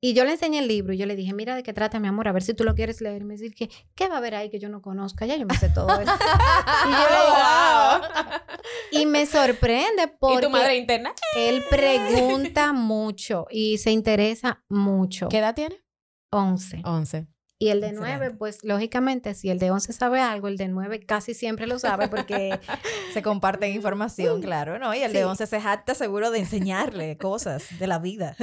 [0.00, 2.08] Y yo le enseñé el libro y yo le dije, mira de qué trata, mi
[2.08, 3.22] amor, a ver si tú lo quieres leer.
[3.22, 5.24] Y me dice, ¿qué, ¿qué va a haber ahí que yo no conozca?
[5.26, 6.12] Ya yo me sé todo eso.
[6.86, 11.14] y, yo le digo, y me sorprende porque ¿Y tu madre interna?
[11.36, 15.28] él pregunta mucho y se interesa mucho.
[15.28, 15.82] ¿Qué edad tiene?
[16.30, 16.82] 11.
[16.84, 17.26] 11.
[17.58, 18.18] Y el de Excelente.
[18.18, 21.78] 9, pues lógicamente, si el de 11 sabe algo, el de 9 casi siempre lo
[21.78, 22.58] sabe porque
[23.14, 24.94] Se comparten información, claro, ¿no?
[24.94, 25.16] Y el Sí.
[25.18, 28.36] de 11 se jacta seguro de enseñarle cosas de la vida.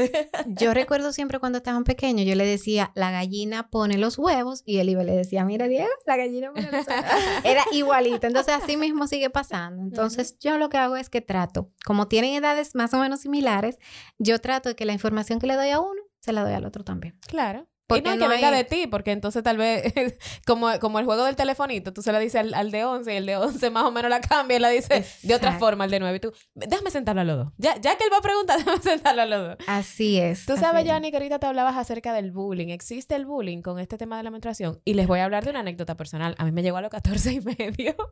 [0.47, 4.79] yo recuerdo siempre cuando estaban pequeños, yo le decía, la gallina pone los huevos y
[4.79, 7.05] él iba le decía, mira Diego, la gallina pone los huevos.
[7.43, 9.83] Era igualito, entonces así mismo sigue pasando.
[9.83, 13.77] Entonces yo lo que hago es que trato, como tienen edades más o menos similares,
[14.17, 16.65] yo trato de que la información que le doy a uno, se la doy al
[16.65, 17.19] otro también.
[17.27, 17.67] Claro.
[17.83, 19.93] Y Porque no, y no que venga hay- de ti, porque entonces tal vez,
[20.47, 23.17] como, como el juego del telefonito, tú se la dices al, al de 11 y
[23.17, 25.91] el de 11 más o menos la cambia y la dice de otra forma al
[25.91, 26.15] de 9.
[26.17, 27.53] Y tú, déjame sentarlo a los dos.
[27.57, 29.57] Ya, ya que él va a preguntar, déjame sentarlo a los dos.
[29.67, 30.45] Así es.
[30.45, 30.91] Tú sabes, es.
[30.91, 32.69] Johnny, que ahorita te hablabas acerca del bullying.
[32.69, 34.81] Existe el bullying con este tema de la menstruación.
[34.85, 36.35] Y les voy a hablar de una anécdota personal.
[36.37, 37.95] A mí me llegó a los 14 y medio.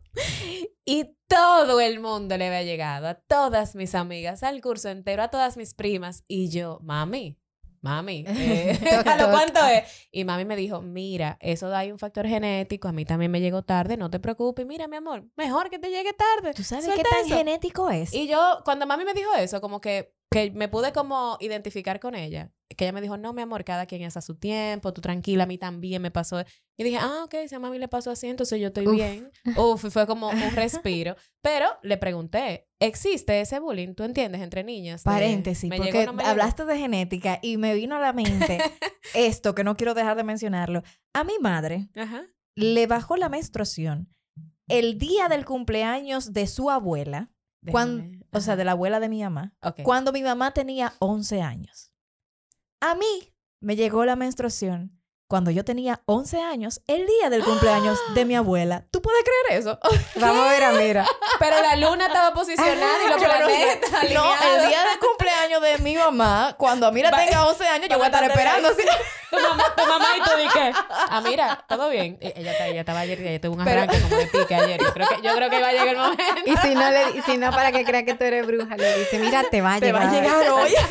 [0.83, 3.07] Y todo el mundo le había llegado.
[3.07, 6.23] A todas mis amigas, al curso entero, a todas mis primas.
[6.27, 7.37] Y yo, mami,
[7.81, 10.07] mami, eh, ¿a lo cuánto es?
[10.11, 12.87] Y mami me dijo, mira, eso hay un factor genético.
[12.87, 13.97] A mí también me llegó tarde.
[13.97, 14.65] No te preocupes.
[14.65, 16.53] Mira, mi amor, mejor que te llegue tarde.
[16.53, 17.35] ¿Tú sabes qué tan eso.
[17.35, 18.13] genético es?
[18.13, 22.15] Y yo, cuando mami me dijo eso, como que, que me pude como identificar con
[22.15, 22.51] ella.
[22.69, 25.43] Que ella me dijo, no, mi amor, cada quien es a su tiempo, tú tranquila,
[25.43, 26.41] a mí también me pasó.
[26.77, 28.95] Y dije, ah, ok, si a mami le pasó así, entonces yo estoy Uf.
[28.95, 29.31] bien.
[29.57, 31.15] Uf, y fue como un respiro.
[31.41, 35.03] Pero le pregunté, ¿existe ese bullying, tú entiendes, entre niñas?
[35.03, 38.11] Paréntesis, ¿me llegó o porque no me hablaste de genética y me vino a la
[38.11, 38.57] mente
[39.15, 40.83] esto que no quiero dejar de mencionarlo.
[41.13, 42.23] A mi madre Ajá.
[42.55, 44.13] le bajó la menstruación
[44.67, 47.29] el día del cumpleaños de su abuela,
[47.69, 51.41] cuan- Déjame- o sea, de la abuela de mi mamá, cuando mi mamá tenía 11
[51.41, 51.91] años.
[52.79, 55.00] A mí me llegó la menstruación
[55.31, 58.83] cuando yo tenía 11 años, el día del cumpleaños de mi abuela.
[58.91, 59.79] ¿Tú puedes creer eso?
[60.15, 61.05] Vamos a ver a Mira.
[61.39, 64.37] Pero la luna estaba posicionada y los planetas No, alineados.
[64.43, 68.03] el día del cumpleaños de mi mamá, cuando Amira Va- tenga 11 años, yo voy
[68.03, 68.67] a estar van a estar esperando.
[68.69, 69.20] así.
[69.31, 72.17] Tu mamá, tu mamá y tú dije, ah, mira, todo bien.
[72.21, 74.55] E- Ella, está- ella estaba ayer y ella tuvo un Pero- arranque como de pique
[74.55, 74.79] ayer.
[74.81, 76.23] Yo creo que, yo creo que va a llegar el momento.
[76.45, 78.99] Y si no, le, y si no para que crea que tú eres bruja, le
[78.99, 80.03] dice, mira, te va a Te llegar.
[80.03, 80.71] va a llegar hoy.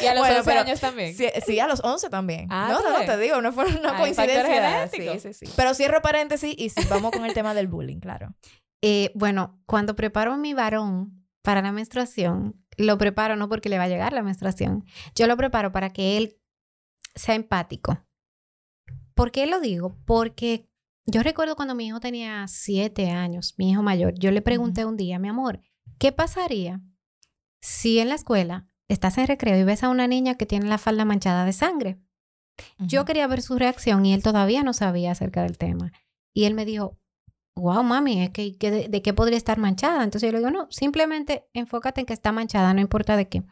[0.00, 1.12] Y a los Bueno, 11 pero años también.
[1.16, 2.46] Sí, sí, a los 11 también.
[2.50, 3.06] Ah, no, ¿tú no, no, ves?
[3.08, 4.88] te digo, no fue una factor coincidencia.
[4.88, 5.52] Sí, sí, sí.
[5.56, 8.32] Pero cierro paréntesis y sí, vamos con el tema del bullying, claro.
[8.80, 13.78] Eh, bueno, cuando preparo a mi varón para la menstruación, lo preparo no porque le
[13.78, 14.84] va a llegar la menstruación,
[15.16, 16.36] yo lo preparo para que él
[17.18, 17.98] sea empático.
[19.14, 19.98] ¿Por qué lo digo?
[20.04, 20.68] Porque
[21.04, 24.96] yo recuerdo cuando mi hijo tenía siete años, mi hijo mayor, yo le pregunté un
[24.96, 25.60] día, mi amor,
[25.98, 26.80] ¿qué pasaría
[27.60, 30.78] si en la escuela estás en recreo y ves a una niña que tiene la
[30.78, 31.98] falda manchada de sangre?
[32.78, 35.92] Yo quería ver su reacción y él todavía no sabía acerca del tema.
[36.34, 36.98] Y él me dijo,
[37.54, 40.04] wow, mami, es que, que de, de qué podría estar manchada?
[40.04, 43.42] Entonces yo le digo, no, simplemente enfócate en que está manchada, no importa de qué.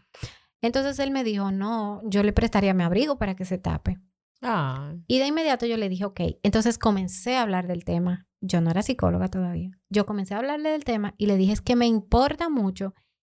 [0.62, 3.98] Entonces él me dijo, no, yo le prestaría mi abrigo para que se tape.
[4.42, 8.26] Ah, Y de inmediato yo le dije, ok, entonces comencé a hablar del tema.
[8.40, 9.70] Yo no era psicóloga todavía.
[9.88, 12.94] Yo comencé a hablarle del tema y le dije, es que me importa mucho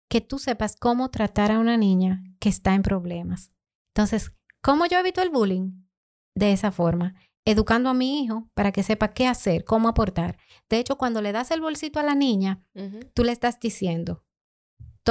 [0.09, 3.51] que tú sepas cómo tratar a una niña que está en problemas.
[3.95, 4.31] Entonces,
[4.61, 5.85] ¿cómo yo evito el bullying?
[6.35, 10.37] De esa forma, educando a mi hijo para que sepa qué hacer, cómo aportar.
[10.69, 12.61] De hecho, cuando le das el bolsito a la niña,
[13.13, 14.23] tú le estás diciendo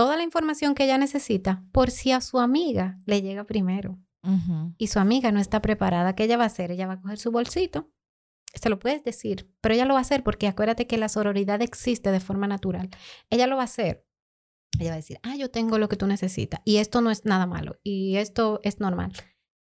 [0.01, 3.99] toda la información que ella necesita por si a su amiga le llega primero
[4.79, 6.71] y su amiga no está preparada, ¿qué ella va a hacer?
[6.71, 7.93] Ella va a coger su bolsito.
[8.55, 11.61] Se lo puedes decir, pero ella lo va a hacer porque acuérdate que la sororidad
[11.61, 12.89] existe de forma natural.
[13.29, 14.07] Ella lo va a hacer.
[14.79, 17.27] Ella va a decir, ah, yo tengo lo que tú necesitas y esto no es
[17.27, 19.13] nada malo y esto es normal.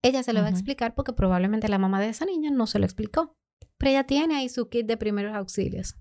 [0.04, 2.78] Ella se lo va a explicar porque probablemente la mamá de esa niña no se
[2.78, 3.36] lo explicó,
[3.80, 5.96] pero ella tiene ahí su kit de primeros auxilios.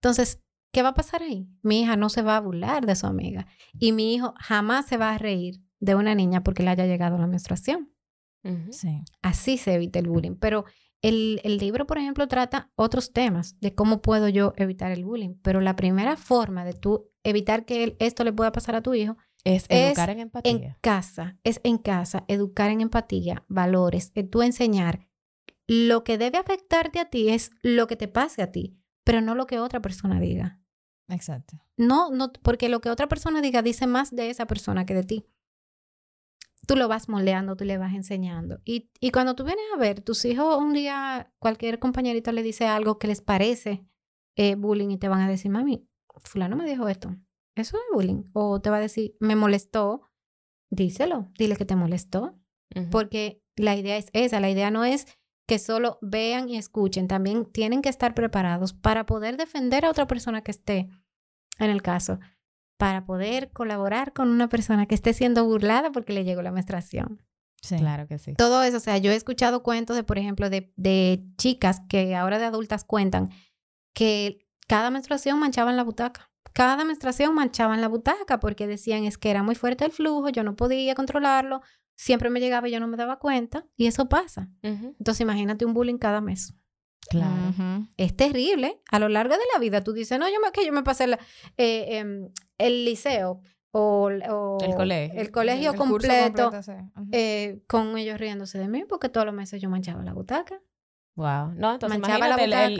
[0.00, 0.40] Entonces,
[0.72, 1.48] ¿qué va a pasar ahí?
[1.62, 3.46] Mi hija no se va a burlar de su amiga
[3.78, 7.18] y mi hijo jamás se va a reír de una niña porque le haya llegado
[7.18, 7.92] la menstruación.
[8.44, 8.72] Ujú.
[8.72, 9.02] Sí.
[9.22, 10.36] Así se evita el bullying.
[10.36, 10.64] Pero
[11.02, 15.34] el, el libro, por ejemplo, trata otros temas de cómo puedo yo evitar el bullying.
[15.42, 18.94] Pero la primera forma de tú evitar que el- esto le pueda pasar a tu
[18.94, 20.52] hijo Es Es educar en empatía.
[20.52, 25.08] en casa, es en casa, educar en empatía, valores, eh, tú enseñar.
[25.66, 29.34] Lo que debe afectarte a ti es lo que te pase a ti, pero no
[29.34, 30.59] lo que otra persona diga.
[31.10, 31.58] Exacto.
[31.76, 35.04] No, no, porque lo que otra persona diga dice más de esa persona que de
[35.04, 35.26] ti.
[36.66, 38.60] Tú lo vas moldeando, tú le vas enseñando.
[38.64, 42.66] Y, y cuando tú vienes a ver, tus hijos un día, cualquier compañerito le dice
[42.66, 43.84] algo que les parece
[44.36, 45.88] eh, bullying y te van a decir, mami,
[46.24, 47.16] fulano me dijo esto.
[47.56, 48.24] Eso es bullying.
[48.32, 50.02] O te va a decir, me molestó.
[50.70, 52.38] Díselo, dile que te molestó.
[52.92, 55.06] Porque la idea es esa, la idea no es
[55.50, 60.06] que solo vean y escuchen, también tienen que estar preparados para poder defender a otra
[60.06, 60.88] persona que esté
[61.60, 62.18] en el caso,
[62.76, 67.22] para poder colaborar con una persona que esté siendo burlada porque le llegó la menstruación.
[67.62, 67.76] Sí.
[67.76, 68.34] Claro que sí.
[68.34, 72.16] Todo eso, o sea, yo he escuchado cuentos de, por ejemplo, de, de chicas que
[72.16, 73.30] ahora de adultas cuentan
[73.94, 76.30] que cada menstruación manchaban la butaca.
[76.52, 80.42] Cada menstruación manchaban la butaca porque decían es que era muy fuerte el flujo, yo
[80.42, 81.60] no podía controlarlo,
[81.96, 84.48] siempre me llegaba y yo no me daba cuenta y eso pasa.
[84.62, 86.54] Entonces imagínate un bullying cada mes.
[87.10, 87.86] Claro.
[87.96, 88.80] Es terrible.
[88.90, 91.06] A lo largo de la vida tú dices, no, yo me, que yo me pasé
[91.08, 91.18] la-
[91.58, 93.40] eh, em, el liceo
[93.72, 95.20] o, o El colegio.
[95.20, 96.72] el colegio El curso completo, completo, sí.
[97.00, 97.08] Ujú.
[97.12, 100.60] eh, con ellos riéndose de mí porque todos los meses yo manchaba la butaca.
[101.16, 101.52] Wow.
[101.56, 102.36] No, entonces Manchaba la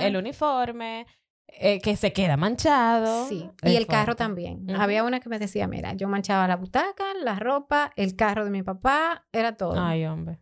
[0.06, 1.06] el, uniforme
[1.48, 3.26] eh, que se queda manchado.
[3.26, 4.70] Sí, y el carro también.
[4.76, 8.50] Había una que me decía, mira, yo manchaba la butaca, la ropa, el carro de
[8.50, 9.74] mi papá, era todo.
[9.76, 10.38] Ay, hombre.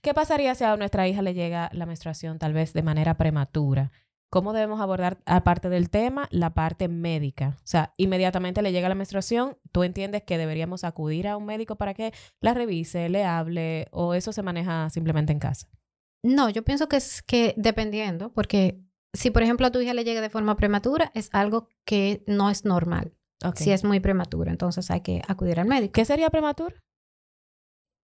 [0.00, 3.90] ¿Qué pasaría si a nuestra hija le llega la menstruación tal vez de manera prematura?
[4.30, 7.56] ¿Cómo debemos abordar, aparte del tema, la parte médica?
[7.58, 11.76] O sea, inmediatamente le llega la menstruación, ¿tú entiendes que deberíamos acudir a un médico
[11.76, 15.68] para que la revise, le hable o eso se maneja simplemente en casa?
[16.24, 18.80] No, yo pienso que es que dependiendo, porque
[19.12, 22.50] si por ejemplo a tu hija le llega de forma prematura, es algo que no
[22.50, 23.14] es normal.
[23.54, 25.92] Si es muy prematuro, entonces hay que acudir al médico.
[25.92, 26.74] ¿Qué sería prematuro?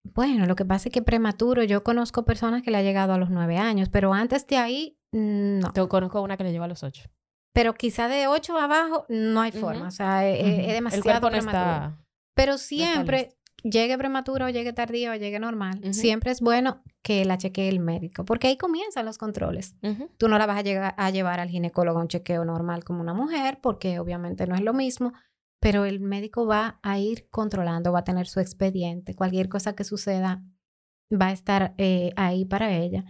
[0.04, 3.18] Bueno, lo que pasa es que prematuro, yo conozco personas que le ha llegado a
[3.18, 5.74] los nueve años, pero antes de ahí, mm, no.
[5.74, 7.10] Yo conozco una que le lleva a los ocho.
[7.54, 11.22] Pero quizá de ocho abajo no hay forma, o sea, e- e- es, demasiado El
[11.22, 11.48] no prematuro.
[11.48, 11.98] está...
[12.36, 17.38] Pero siempre, llegue prematuro o llegue tardío o llegue normal, siempre es bueno que la
[17.38, 19.76] chequee el médico, porque ahí comienzan los controles.
[20.18, 23.02] Tú no la vas a, llegar, a llevar al ginecólogo a un chequeo normal como
[23.02, 25.12] una mujer, porque obviamente no es lo mismo,
[25.60, 29.84] pero el médico va a ir controlando, va a tener su expediente, cualquier cosa que
[29.84, 30.44] suceda
[31.12, 33.04] va a estar eh, ahí para ella.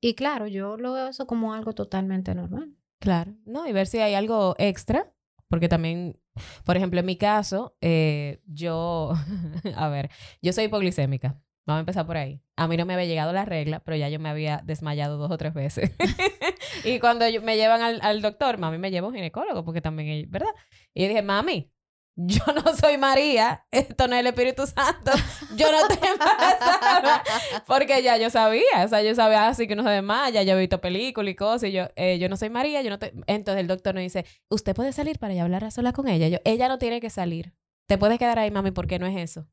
[0.00, 2.74] Y claro, yo lo veo eso como algo totalmente normal.
[2.98, 3.66] Claro, ¿no?
[3.66, 5.12] Y ver si hay algo extra,
[5.48, 6.18] porque también,
[6.64, 9.12] por ejemplo, en mi caso, eh, yo,
[9.76, 10.10] a ver,
[10.42, 11.40] yo soy hipoglicémica.
[11.66, 12.40] Vamos a empezar por ahí.
[12.54, 15.32] A mí no me había llegado la regla, pero ya yo me había desmayado dos
[15.32, 15.90] o tres veces.
[16.84, 20.30] y cuando me llevan al, al doctor, mami me lleva a un ginecólogo, porque también,
[20.30, 20.50] ¿verdad?
[20.94, 21.72] Y yo dije, mami,
[22.16, 25.12] yo no soy María, esto no es el Espíritu Santo,
[25.54, 27.22] yo no estoy embarazada.
[27.66, 30.60] Porque ya yo sabía, o sea, yo sabía así que uno se desmaya, yo he
[30.60, 33.12] visto películas y cosas, y yo, eh, yo no soy María, yo no te...
[33.26, 36.28] Entonces el doctor nos dice, usted puede salir para ya hablar a sola con ella.
[36.28, 37.52] Yo, ella no tiene que salir.
[37.86, 39.46] Te puedes quedar ahí, mami, porque no es eso.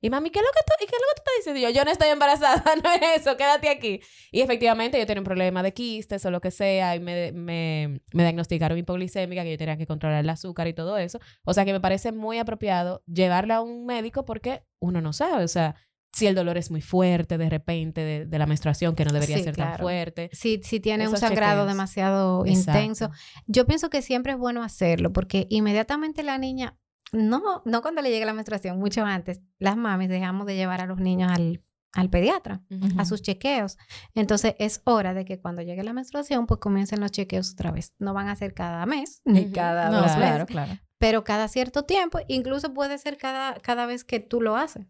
[0.00, 1.58] Y mami, ¿qué es lo que tú, y qué es lo que tú estás diciendo?
[1.60, 4.00] Y yo, yo no estoy embarazada, no es eso, quédate aquí.
[4.30, 8.00] Y efectivamente yo tenía un problema de quistes o lo que sea, y me, me,
[8.12, 11.18] me diagnosticaron hipoglicémica, que yo tenía que controlar el azúcar y todo eso.
[11.44, 15.44] O sea que me parece muy apropiado llevarla a un médico porque uno no sabe,
[15.44, 15.74] o sea,
[16.12, 19.38] si el dolor es muy fuerte de repente de, de la menstruación, que no debería
[19.38, 19.82] Sí, ser tan claro.
[19.82, 20.30] fuerte.
[20.32, 21.66] Si, si tiene un sangrado chequeos.
[21.72, 22.70] demasiado Exacto.
[22.80, 23.10] intenso,
[23.48, 26.78] yo pienso que siempre es bueno hacerlo porque inmediatamente la niña,
[27.14, 30.86] no, no cuando le llegue la menstruación, mucho antes, las mamis dejamos de llevar a
[30.86, 31.62] los niños al,
[31.92, 32.62] al pediatra,
[32.98, 33.78] a sus chequeos.
[34.14, 37.94] Entonces es hora de que cuando llegue la menstruación, pues comiencen los chequeos otra vez.
[37.98, 40.20] No van a ser cada mes ni cada No, dos claro.
[40.20, 40.80] meses, claro, claro.
[40.98, 44.86] pero cada cierto tiempo, incluso puede ser cada, cada vez que tú lo haces.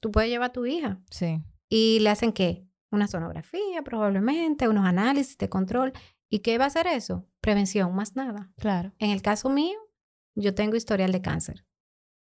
[0.00, 1.42] Tú puedes llevar a tu hija Sí.
[1.68, 2.66] y le hacen qué?
[2.90, 5.92] Una sonografía probablemente, unos análisis de control.
[6.30, 7.26] ¿Y qué va a hacer eso?
[7.40, 8.50] Prevención, más nada.
[8.56, 8.92] Claro.
[8.98, 9.78] En el caso mío,
[10.36, 11.64] yo tengo historial de cáncer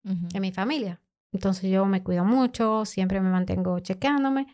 [0.04, 0.28] Ujú.
[0.32, 1.00] en mi familia.
[1.32, 4.46] Entonces yo me cuido mucho, siempre me mantengo chequeándome.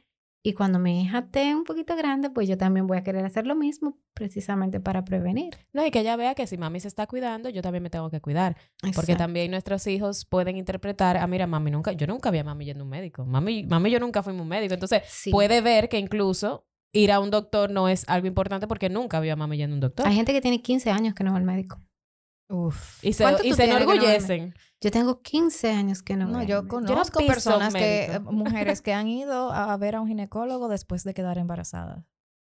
[0.45, 3.47] Y cuando mi hija esté un poquito grande, pues yo también voy a querer hacer
[3.47, 5.57] lo mismo precisamente para prevenir.
[5.73, 8.11] No, y que ella vea que si mami se está cuidando, yo también me tengo
[8.11, 8.57] que cuidar.
[8.81, 9.17] Porque Exacto.
[9.19, 12.83] también nuestros hijos pueden interpretar, ah, mira, mami nunca, yo nunca vi a mami yendo
[12.83, 13.25] a un médico.
[13.25, 14.75] Mami, mami yo nunca fui a un médico.
[14.75, 15.31] Entonces, Sí.
[15.31, 19.35] puede ver que incluso ir a un doctor no es algo importante porque nunca vio
[19.35, 20.09] a mami yendo a un doctor.
[20.09, 21.81] Hay gente que tiene 15 años que no va al médico.
[22.53, 23.03] Uf.
[23.03, 24.55] y se, ¿Cuánto y se que no enorgullecen.
[24.81, 28.93] Yo tengo 15 años que no, No, yo conozco piso personas que, eh, mujeres que
[28.93, 32.05] han ido a ver a un ginecólogo después de quedar embarazadas.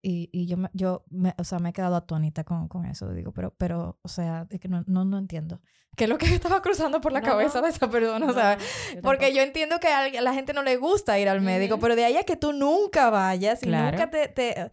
[0.02, 3.10] Y, y yo, me, yo me, o sea, me he quedado atónita con, con eso.
[3.12, 5.60] Digo, pero, pero, o sea, es que no, no, no entiendo.
[5.96, 8.26] ¿Qué es lo que estaba cruzando por la No, cabeza de esa persona?
[8.26, 8.58] o sea,
[8.94, 11.82] yo porque yo entiendo que a la gente no le gusta ir al médico, Ujú.
[11.82, 13.92] pero de ahí a que tú nunca vayas y Claro.
[13.96, 14.70] nunca te, te,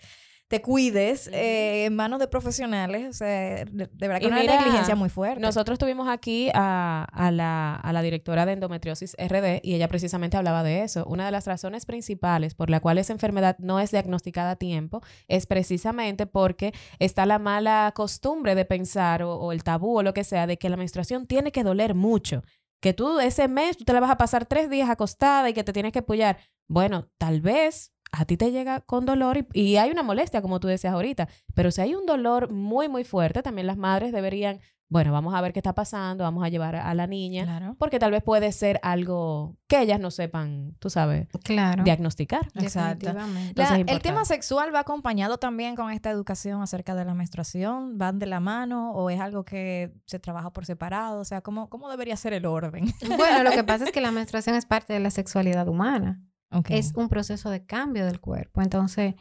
[0.54, 4.40] te cuides eh, en manos de profesionales, o sea, de, de verdad que Y una
[4.42, 5.42] mira, negligencia muy fuerte.
[5.42, 10.38] Nosotros tuvimos aquí a, a la, a la directora de endometriosis RD y ella precisamente
[10.38, 11.06] hablaba de eso.
[11.08, 15.02] Una de las razones principales por la cual esa enfermedad no es diagnosticada a tiempo
[15.28, 20.14] es precisamente porque está la mala costumbre de pensar o, o el tabú o lo
[20.14, 22.44] que sea de que la menstruación tiene que doler mucho.
[22.80, 25.64] Que tú ese mes tú te la vas a pasar tres días acostada y que
[25.64, 26.38] te tienes que apoyar.
[26.68, 30.60] Bueno, tal vez a ti te llega con dolor y, y hay una molestia, como
[30.60, 34.60] tú decías ahorita, pero si hay un dolor muy, muy fuerte, también las madres deberían,
[34.88, 37.76] bueno, vamos a ver qué está pasando, vamos a llevar a la niña, Claro.
[37.80, 41.84] porque tal vez puede ser algo que ellas no sepan, tú sabes, Claro.
[41.84, 42.48] diagnosticar.
[42.54, 43.12] Exacto.
[43.12, 47.16] La- Entonces es el tema sexual va acompañado también con esta educación acerca de la
[47.16, 47.98] menstruación.
[47.98, 51.20] ¿Van de la mano o es algo que se trabaja por separado?
[51.22, 52.94] O sea, ¿cómo, cómo debería ser el orden?
[53.18, 56.22] Bueno, lo que pasa es que la menstruación es parte de la sexualidad humana.
[56.54, 56.78] Okay.
[56.78, 58.62] Es un proceso de cambio del cuerpo.
[58.62, 59.16] Entonces,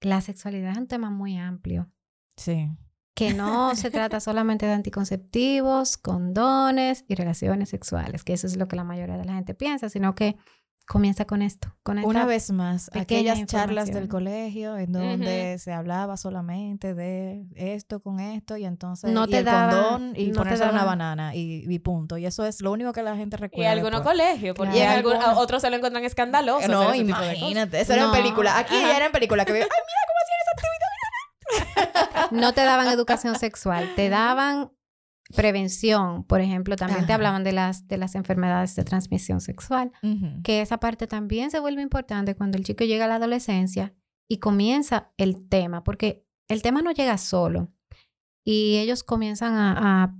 [0.00, 1.90] la sexualidad es un tema muy amplio.
[2.36, 2.68] Sí.
[3.14, 8.66] que no se trata solamente de anticonceptivos, condones y relaciones sexuales, que eso es lo
[8.66, 10.36] que la mayoría de la gente piensa, sino que
[10.86, 11.74] comienza con esto.
[11.82, 17.46] Con Una esta vez más, aquellas charlas del colegio en donde se hablaba solamente de
[17.56, 20.64] esto con esto y entonces No y te el daban- condón y no te ponerse
[20.68, 22.18] una banana y, y punto.
[22.18, 23.72] Y eso es lo único que la gente Y recuerda.
[23.72, 24.18] algunos después.
[24.18, 24.90] colegios, porque Claro.
[24.90, 26.68] en Y algún- algunos- a otros se lo encuentran escandaloso.
[26.68, 27.80] No, ese imagínate.
[27.80, 28.14] Eso era en No.
[28.14, 28.58] película.
[28.58, 28.88] Aquí Ajá.
[28.88, 29.44] ya era en película.
[29.44, 29.62] Que ay,
[32.30, 34.70] No te daban educación sexual, te daban
[35.34, 36.24] prevención.
[36.24, 39.92] Por ejemplo, también te hablaban de las, de las enfermedades de transmisión sexual,
[40.42, 43.94] que esa parte también se vuelve importante cuando el chico llega a la adolescencia
[44.28, 47.72] y comienza el tema, porque el tema no llega solo
[48.44, 50.16] y ellos comienzan a, a-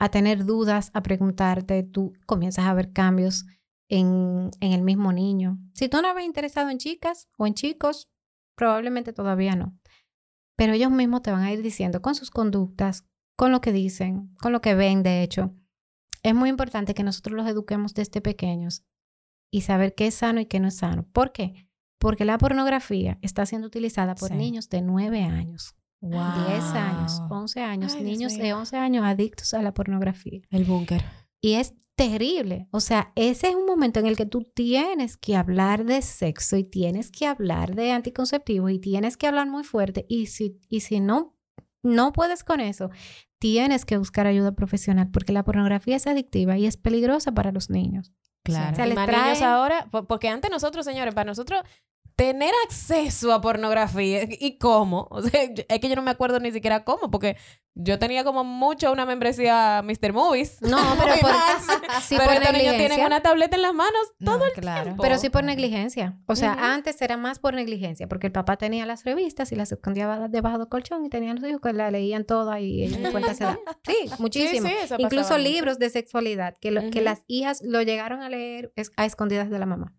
[0.00, 3.46] a tener dudas, a preguntarte, tú comienzas a ver cambios
[3.88, 5.58] en, en el mismo niño.
[5.74, 8.08] Si tú no habías interesado en chicas o en chicos,
[8.54, 9.76] probablemente todavía no.
[10.56, 13.06] Pero ellos mismos te van a ir diciendo con sus conductas,
[13.38, 15.54] con lo que dicen, con lo que ven, de hecho.
[16.24, 18.82] Es muy importante que nosotros los eduquemos desde pequeños
[19.52, 21.06] y saber qué es sano y qué no es sano.
[21.12, 21.68] ¿Por qué?
[22.00, 24.34] Porque la pornografía está siendo utilizada por Sí.
[24.34, 26.48] niños de 9 años, Wow.
[26.48, 28.58] 10 años, 11 años, Ay, niños de mío.
[28.58, 30.40] 11 años adictos a la pornografía.
[30.50, 31.04] El búnker.
[31.40, 32.66] Y es terrible.
[32.72, 36.56] O sea, ese es un momento en el que tú tienes que hablar de sexo
[36.56, 40.06] y tienes que hablar de anticonceptivos y tienes que hablar muy fuerte.
[40.08, 41.36] Y si, y si no,
[41.84, 42.90] no puedes con eso,
[43.38, 47.70] tienes que buscar ayuda profesional porque la pornografía es adictiva y es peligrosa para los
[47.70, 48.12] niños.
[48.42, 48.72] Claro.
[48.72, 51.60] O sea, más niños traen- ahora, po- porque antes nosotros, señores, para nosotros
[52.18, 56.50] tener acceso a pornografía y cómo, o sea, es que yo no me acuerdo ni
[56.50, 57.36] siquiera cómo, porque
[57.80, 60.12] yo tenía como mucho una membresía a Mr.
[60.12, 60.60] Movies.
[60.62, 61.30] No, pero por,
[62.02, 64.82] sí pero por estos niños tienen una tableta en las manos todo No, el claro.
[64.82, 65.02] tiempo.
[65.04, 66.18] Pero sí por negligencia.
[66.26, 69.70] O sea, antes era más por negligencia, porque el papá tenía las revistas y las
[69.70, 72.98] escondía ba- debajo del colchón y tenían los hijos que la leían todas y ellos
[72.98, 73.58] ni cuenta se dan.
[73.86, 74.66] Sí, muchísimo.
[74.66, 75.38] Sí, sí, eso Incluso mucho.
[75.48, 77.02] libros de sexualidad, que, lo- que Ujú.
[77.04, 79.94] las hijas lo llegaron a leer a escondidas de la mamá.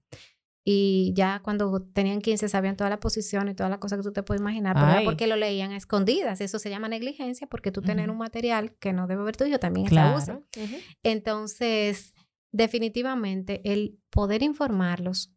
[0.65, 4.11] Y ya cuando tenían 15 sabían toda la posición y toda la cosa que tú
[4.11, 6.41] te puedes imaginar, pero era porque lo leían a escondidas.
[6.41, 8.13] Eso se llama negligencia porque tú tener Ujú.
[8.13, 10.25] un material que no debe ver tu hijo también es abuso.
[10.25, 10.45] Claro.
[10.57, 10.75] Ujú.
[11.03, 12.13] Entonces,
[12.51, 15.33] definitivamente el poder informarlos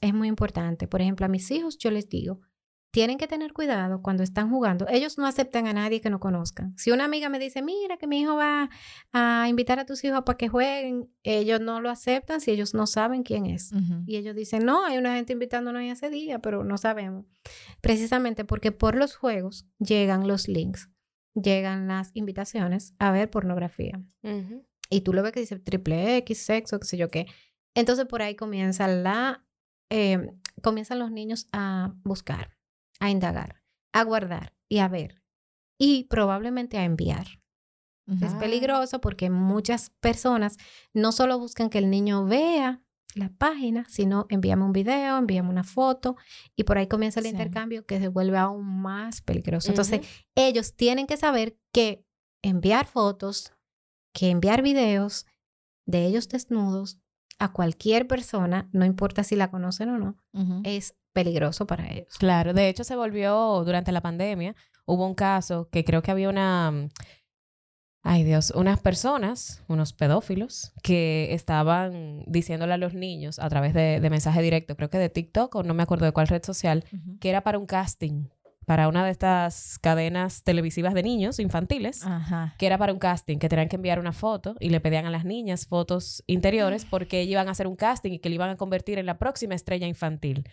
[0.00, 0.86] es muy importante.
[0.86, 2.40] Por ejemplo, a mis hijos yo les digo,
[2.94, 4.86] tienen que tener cuidado cuando están jugando.
[4.88, 6.78] Ellos no aceptan a nadie que no conozcan.
[6.78, 8.70] Si una amiga me dice, mira que mi hijo va
[9.12, 12.86] a invitar a tus hijos para que jueguen, ellos no lo aceptan si ellos no
[12.86, 13.72] saben quién es.
[14.06, 17.26] Y ellos dicen, no, hay una gente invitándonos ahí ese día, pero no sabemos.
[17.80, 20.88] Precisamente porque por los juegos llegan los links,
[21.34, 24.00] llegan las invitaciones a ver pornografía.
[24.22, 24.64] Ujú.
[24.88, 27.26] Y tú lo ves que dice triple X, sexo, qué sé yo qué.
[27.74, 29.44] Entonces por ahí comienza la,
[29.90, 30.30] eh,
[30.62, 32.53] comienzan los niños a buscar,
[33.04, 35.22] a indagar, a guardar y a ver.
[35.78, 37.26] Y probablemente a enviar.
[38.20, 40.58] Es peligroso porque muchas personas
[40.92, 42.82] no solo buscan que el niño vea
[43.14, 46.16] la página, sino envíame un video, envíame una foto
[46.54, 47.30] y por ahí comienza el Sí.
[47.30, 49.70] intercambio que se vuelve aún más peligroso.
[49.70, 50.00] Entonces,
[50.34, 52.04] ellos tienen que saber que
[52.42, 53.52] enviar fotos,
[54.12, 55.24] que enviar videos
[55.86, 56.98] de ellos desnudos
[57.38, 60.16] a cualquier persona, no importa si la conocen o no,
[60.64, 62.14] es peligroso para ellos.
[62.18, 64.54] Claro, de hecho se volvió durante la pandemia,
[64.84, 66.88] hubo un caso que creo que había una, mm,
[68.02, 74.00] ay Dios, unas personas, unos pedófilos, que estaban diciéndole a los niños a través de,
[74.00, 76.84] de mensaje directo, creo que de TikTok o no me acuerdo de cuál red social,
[77.20, 78.28] que era para un casting,
[78.66, 82.04] para una de estas cadenas televisivas de niños infantiles.
[82.04, 82.54] Ajá.
[82.58, 85.10] que era para un casting, que tenían que enviar una foto y le pedían a
[85.10, 88.50] las niñas fotos interiores porque ellos iban a hacer un casting y que le iban
[88.50, 90.48] a convertir en la próxima estrella infantil.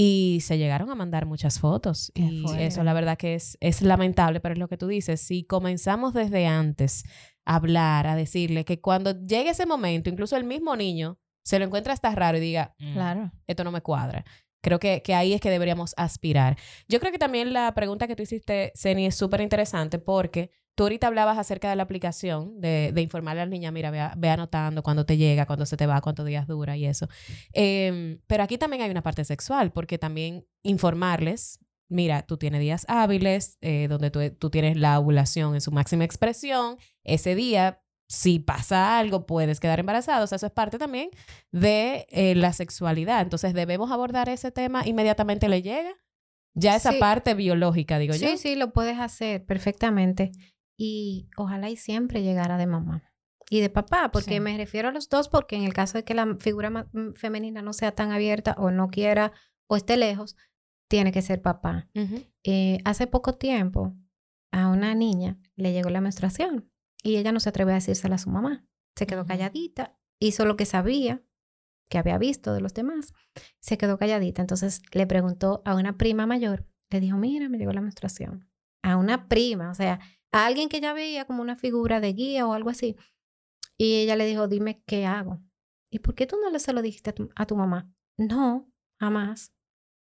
[0.00, 2.12] Y se llegaron a mandar muchas fotos.
[2.14, 2.66] Qué y fuerte.
[2.66, 5.20] eso la verdad que es, es lamentable, pero es lo que tú dices.
[5.20, 7.02] Si comenzamos desde antes
[7.44, 11.64] a hablar, a decirle que cuando llegue ese momento, incluso el mismo niño se lo
[11.64, 13.32] encuentra hasta raro y diga, "Mm, Claro.
[13.48, 14.24] esto no me cuadra.
[14.60, 16.56] Creo que, que ahí es que deberíamos aspirar.
[16.88, 20.84] Yo creo que también la pregunta que tú hiciste, Ceni, es súper interesante porque tú
[20.84, 24.82] ahorita hablabas acerca de la aplicación, de, de informarle a la niña, mira, ve, anotando
[24.82, 27.08] cuando te llega, cuando se te va, cuántos días dura y eso.
[27.52, 31.58] Em, pero aquí también hay una parte sexual porque también informarles,
[31.88, 36.04] mira, tú tienes días hábiles eh, donde tú, tú tienes la ovulación en su máxima
[36.04, 37.82] expresión, ese día...
[38.10, 40.24] Si pasa algo, puedes quedar embarazada.
[40.24, 41.10] O sea, eso es parte también
[41.52, 43.20] de eh, la sexualidad.
[43.20, 45.90] Entonces, debemos abordar ese tema inmediatamente le llega.
[46.54, 46.98] Ya esa Sí.
[46.98, 48.26] parte biológica, digo yo.
[48.26, 50.32] Sí, sí, lo puedes hacer perfectamente.
[50.80, 53.02] Y ojalá y siempre llegara de mamá
[53.50, 54.40] y de papá, porque Sí.
[54.40, 57.60] me refiero a los dos, porque en el caso de que la figura mm, femenina
[57.62, 59.32] no sea tan abierta o no quiera
[59.66, 60.36] o esté lejos,
[60.86, 61.88] tiene que ser papá.
[62.44, 63.94] Eh, hace poco tiempo
[64.52, 66.70] a una niña le llegó la menstruación
[67.02, 68.64] y ella no se atrevió a decírsela a su mamá.
[68.96, 71.22] Se quedó calladita, hizo lo que sabía,
[71.90, 73.12] que había visto de los demás,
[73.60, 74.42] se quedó calladita.
[74.42, 78.47] Entonces le preguntó a una prima mayor, le dijo, mira, me llegó la menstruación.
[78.82, 80.00] A una prima, o sea,
[80.32, 82.96] a alguien que ella veía como una figura de guía o algo así.
[83.76, 85.40] Y ella le dijo, dime qué hago.
[85.90, 87.90] ¿Y por qué tú no le se lo dijiste a tu, a tu mamá?
[88.18, 88.70] No,
[89.00, 89.52] jamás.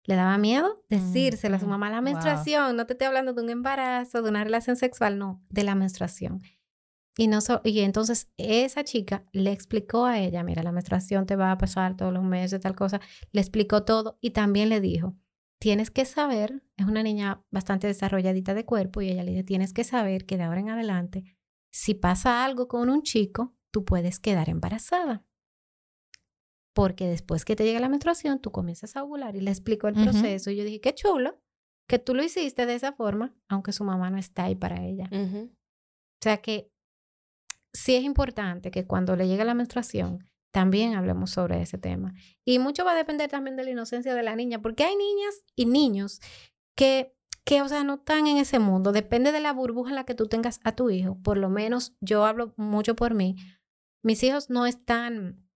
[0.04, 1.88] Le daba miedo decírselo a su Mm, mamá.
[1.90, 2.04] La wow.
[2.04, 5.74] menstruación, no te estoy hablando de un embarazo, de una relación sexual, no, de la
[5.76, 6.42] menstruación.
[7.16, 11.36] Y, no so- y entonces esa chica le explicó a ella, mira, la menstruación te
[11.36, 13.00] va a pasar todos los meses, tal cosa.
[13.32, 15.14] Le explicó todo y también le dijo,
[15.62, 19.72] tienes que saber, es una niña bastante desarrolladita de cuerpo y ella le dijo, tienes
[19.72, 21.22] que saber que de ahora en adelante,
[21.72, 25.24] si pasa algo con un chico, tú puedes quedar embarazada.
[26.74, 29.94] Porque después que te llega la menstruación, tú comienzas a ovular y le explicó el
[29.94, 30.50] proceso.
[30.50, 31.40] Y yo dije, qué chulo
[31.88, 35.08] que tú lo hiciste de esa forma, aunque su mamá no está ahí para ella.
[35.12, 36.72] O sea que
[37.72, 42.14] sí es importante que cuando le llegue la menstruación también hablemos sobre ese tema.
[42.44, 45.42] Y mucho va a depender también de la inocencia de la niña, porque hay niñas
[45.56, 46.20] y niños
[46.76, 48.92] que, que, o sea, no están en ese mundo.
[48.92, 51.18] Depende de la burbuja en la que tú tengas a tu hijo.
[51.22, 53.36] Por lo menos yo hablo mucho por mí.
[54.04, 55.48] Mis hijos no están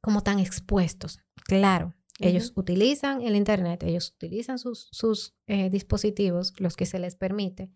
[0.00, 1.18] como tan expuestos.
[1.44, 7.16] Claro, ellos utilizan el Internet, ellos utilizan sus, sus eh, dispositivos, los que se les
[7.16, 7.72] permite,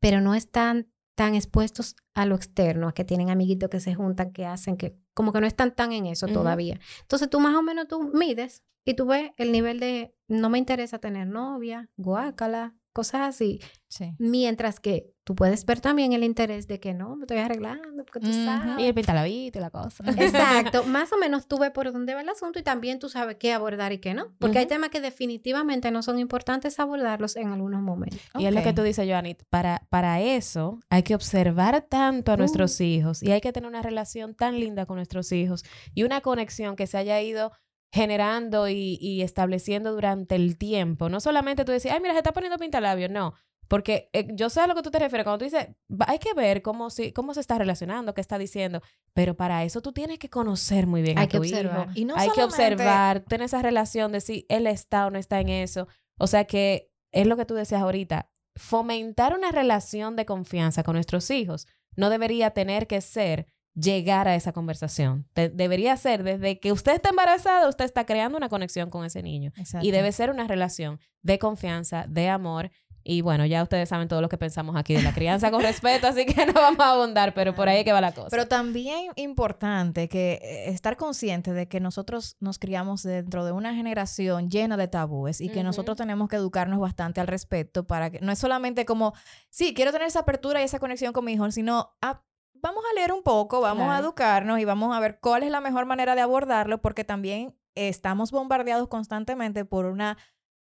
[0.00, 4.30] pero no están tan expuestos a lo externo, a que tienen amiguitos que se juntan,
[4.30, 6.78] que hacen, que como que no están tan en eso todavía.
[7.00, 10.58] Entonces tú más o menos tú mides y tú ves el nivel de no me
[10.58, 13.60] interesa tener novia, guácala, cosas así.
[13.86, 14.12] Sí.
[14.18, 18.18] Mientras que tú puedes ver también el interés de que no, me estoy arreglando, porque
[18.18, 18.80] tú sabes.
[18.80, 20.02] Y el pintalabito y la cosa.
[20.18, 23.36] Exacto, más o menos tú ves por dónde va el asunto y también tú sabes
[23.36, 27.52] qué abordar y qué no, porque hay temas que definitivamente no son importantes abordarlos en
[27.52, 28.18] algunos momentos.
[28.36, 32.36] Y es lo que tú dices, Joanny, para, para eso hay que observar tanto a
[32.36, 36.20] nuestros hijos y hay que tener una relación tan linda con nuestros hijos y una
[36.20, 37.52] conexión que se haya ido
[37.92, 41.08] generando y, y estableciendo durante el tiempo.
[41.08, 43.34] No solamente tú decís, ay, mira, se está poniendo pintalabios, no.
[43.68, 45.24] Porque eh, yo sé a lo que tú te refieres.
[45.24, 45.68] Cuando tú dices,
[46.06, 48.80] hay que ver cómo, si, cómo se está relacionando, qué está diciendo.
[49.12, 51.56] Pero para eso tú tienes que conocer muy bien Hay a que tu hijo.
[51.56, 51.88] observar.
[51.94, 55.40] Y no hay que observar, tener esa relación de si él está o no está
[55.40, 55.86] en eso.
[56.18, 60.94] O sea que es lo que tú decías ahorita, fomentar una relación de confianza con
[60.94, 61.66] nuestros hijos
[61.96, 65.26] no debería tener que ser llegar a esa conversación.
[65.32, 69.22] Te- debería ser desde que usted está embarazada, usted está creando una conexión con ese
[69.22, 69.52] niño.
[69.56, 69.86] Exacto.
[69.86, 72.70] Y debe ser una relación de confianza, de amor.
[73.04, 76.08] Y bueno, ya ustedes saben todo lo que pensamos aquí de la crianza con respeto,
[76.08, 78.28] así que no vamos a abundar, pero por ahí es que va la cosa.
[78.28, 83.74] Pero también importante que eh, estar consciente de que nosotros nos criamos dentro de una
[83.74, 88.18] generación llena de tabúes y que nosotros tenemos que educarnos bastante al respecto para que
[88.20, 89.14] no es solamente como,
[89.48, 92.22] sí, quiero tener esa apertura y esa conexión con mi hijo, sino ah,
[92.62, 95.60] vamos a leer un poco, vamos a educarnos y vamos a ver cuál es la
[95.60, 100.16] mejor manera de abordarlo porque también estamos bombardeados constantemente por una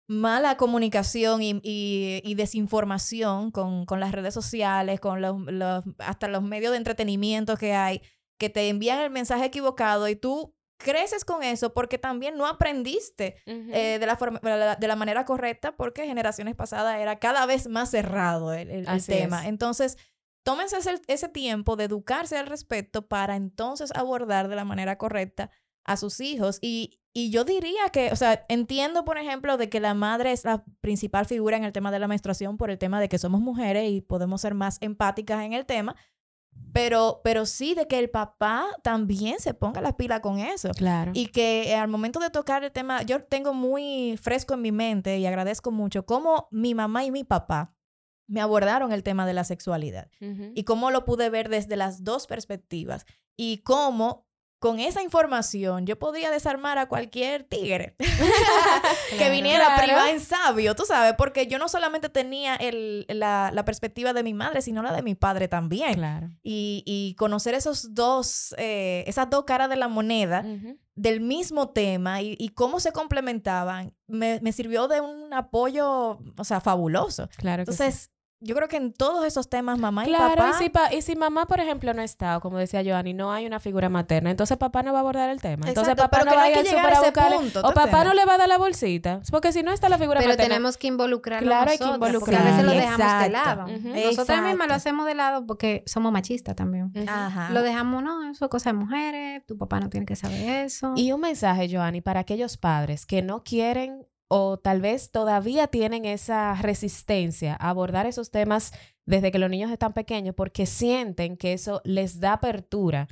[0.07, 6.27] mala comunicación y, y- y desinformación con, con las redes sociales, con los, los- hasta
[6.27, 8.01] los medios de entretenimiento que hay,
[8.39, 13.35] que te envían el mensaje equivocado y tú creces con eso porque también no aprendiste
[13.45, 17.91] eh, de, la forma, de, la, manera correcta porque generaciones pasadas era cada vez más
[17.91, 19.41] cerrado el, el- el Así tema.
[19.41, 19.47] es.
[19.49, 19.97] Entonces,
[20.49, 25.51] tómense ese, ese tiempo de educarse al respecto para entonces abordar de la manera correcta
[25.85, 26.57] a sus hijos.
[26.59, 30.45] Y, y yo diría que, o sea, entiendo, por ejemplo, de que la madre es
[30.45, 33.41] la principal figura en el tema de la menstruación por el tema de que somos
[33.41, 35.95] mujeres y podemos ser más empáticas en el tema.
[36.73, 40.71] Pero, pero sí de que el papá también se ponga la pila con eso.
[40.71, 41.11] Claro.
[41.13, 45.19] Y que al momento de tocar el tema, yo tengo muy fresco en mi mente
[45.19, 47.75] y agradezco mucho cómo mi mamá y mi papá
[48.29, 50.09] me abordaron el tema de la sexualidad
[50.55, 53.05] y cómo lo pude ver desde las dos perspectivas
[53.35, 54.25] y cómo
[54.59, 59.31] con esa información yo podía desarmar a cualquier tigre que Claro.
[59.31, 59.83] viniera Claro.
[59.83, 64.21] privar en sabio, tú sabes, porque yo no solamente tenía el, la, la perspectiva de
[64.21, 65.93] mi madre, sino la de mi padre también.
[65.93, 66.29] Claro.
[66.43, 70.43] Y, y conocer esos dos, eh, esas dos caras de la moneda
[70.95, 76.43] del mismo tema y, y cómo se complementaban, me, me sirvió de un apoyo, o
[76.43, 77.29] sea, fabuloso.
[77.37, 77.77] Claro que sí.
[78.41, 80.51] Entonces, yo creo que en todos esos temas, mamá y Claro, papá...
[80.51, 83.31] y si, pa- y si mamá, por ejemplo, no está, o como decía Joanny, no
[83.33, 85.67] hay una figura materna, entonces papá no va a abordar el tema.
[85.67, 87.73] Entonces Exacto, papá pero no va no a ir al a buscarle, punto, o ¿tú
[87.73, 89.21] papá no le va a dar la bolsita.
[89.29, 90.47] Porque si no está la figura Pero materna.
[90.55, 92.97] tenemos que involucrarnos Claro, hay que nosotras, porque a veces lo involucrar.
[92.97, 93.65] dejamos de Exacto.
[93.65, 93.77] lado.
[93.79, 94.05] Ujú.
[94.07, 96.85] Nosotras mismas lo hacemos de lado porque somos machistas también.
[96.95, 97.05] Ujú.
[97.07, 97.49] Ajá.
[97.51, 100.93] Lo dejamos, no, eso es cosa de mujeres, tu papá no tiene que saber eso.
[100.95, 106.05] Y un mensaje, Joanny, para aquellos padres que no quieren o tal vez todavía tienen
[106.05, 108.71] esa resistencia a abordar esos temas
[109.05, 113.07] desde que los niños están pequeños porque sienten que eso les da apertura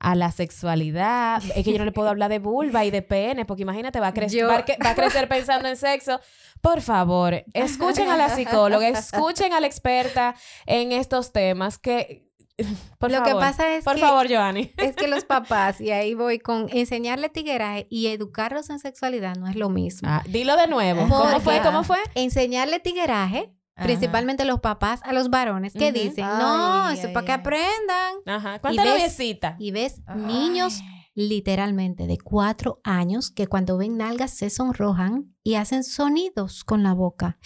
[0.00, 1.40] a la sexualidad.
[1.54, 4.08] Es que yo no le puedo hablar de vulva y de pene, porque imagínate, va
[4.08, 6.18] a, crecer Yo- va, a, cre- va a crecer pensando en sexo.
[6.60, 10.34] Por favor, escuchen a la psicóloga, escuchen a la experta
[10.66, 12.31] en estos temas que...
[12.98, 14.70] Por Lo que favor, pasa es por que- favor, Joanny.
[14.76, 19.46] Es que los papás, y ahí voy con enseñarle tigueraje y educarlos en sexualidad no
[19.48, 20.08] es lo mismo.
[20.10, 21.02] Ah, dilo de nuevo.
[21.08, 21.60] ¿Cómo fue?
[21.62, 21.98] ¿Cómo fue?
[22.14, 23.86] Enseñarle tigueraje, Ajá.
[23.86, 27.32] principalmente los papás a los varones, que dicen, no, Ay, eso es ay, para que
[27.32, 28.14] aprendan.
[28.26, 28.58] Ajá.
[28.60, 29.56] ¿Cuánta ves- noviecita?
[29.58, 30.20] Y ves Ay.
[30.20, 30.80] niños
[31.14, 36.94] literalmente de cuatro años que cuando ven nalgas se sonrojan y hacen sonidos con la
[36.94, 37.38] boca.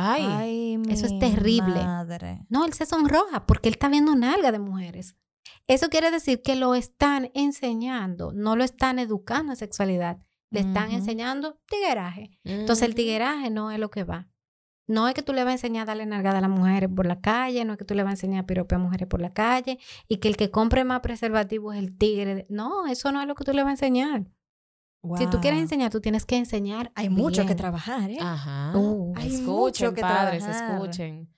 [0.00, 0.24] Ay.
[0.26, 1.74] Ay, Eso es terrible.
[1.82, 2.40] madre.
[2.48, 5.16] No, él se sonroja porque él está viendo nalga de mujeres.
[5.66, 10.18] Eso quiere decir que lo están enseñando, no lo están educando en sexualidad,
[10.50, 12.30] le están enseñando tigueraje.
[12.44, 12.96] Entonces el Mm.
[12.96, 14.28] tigueraje no es lo que va.
[14.88, 17.06] No es que tú le vas a enseñar a darle nalgada a las mujeres por
[17.06, 19.20] la calle, no es que tú le vas a enseñar a piropear a mujeres por
[19.20, 19.78] la calle
[20.08, 22.46] y que el que compre más preservativo es el tigre.
[22.48, 24.26] No, eso no es lo que tú le vas a enseñar.
[25.16, 25.62] Si tú quieres Wow.
[25.62, 26.92] enseñar, tú tienes que enseñar.
[26.94, 27.56] Hay mucho que bien.
[27.56, 28.18] trabajar, ¿eh?
[28.20, 28.76] Ajá.
[28.76, 29.46] Uh, Hay escuchen,
[29.88, 30.74] mucho que padres, trabajar.
[30.78, 31.34] escuchen.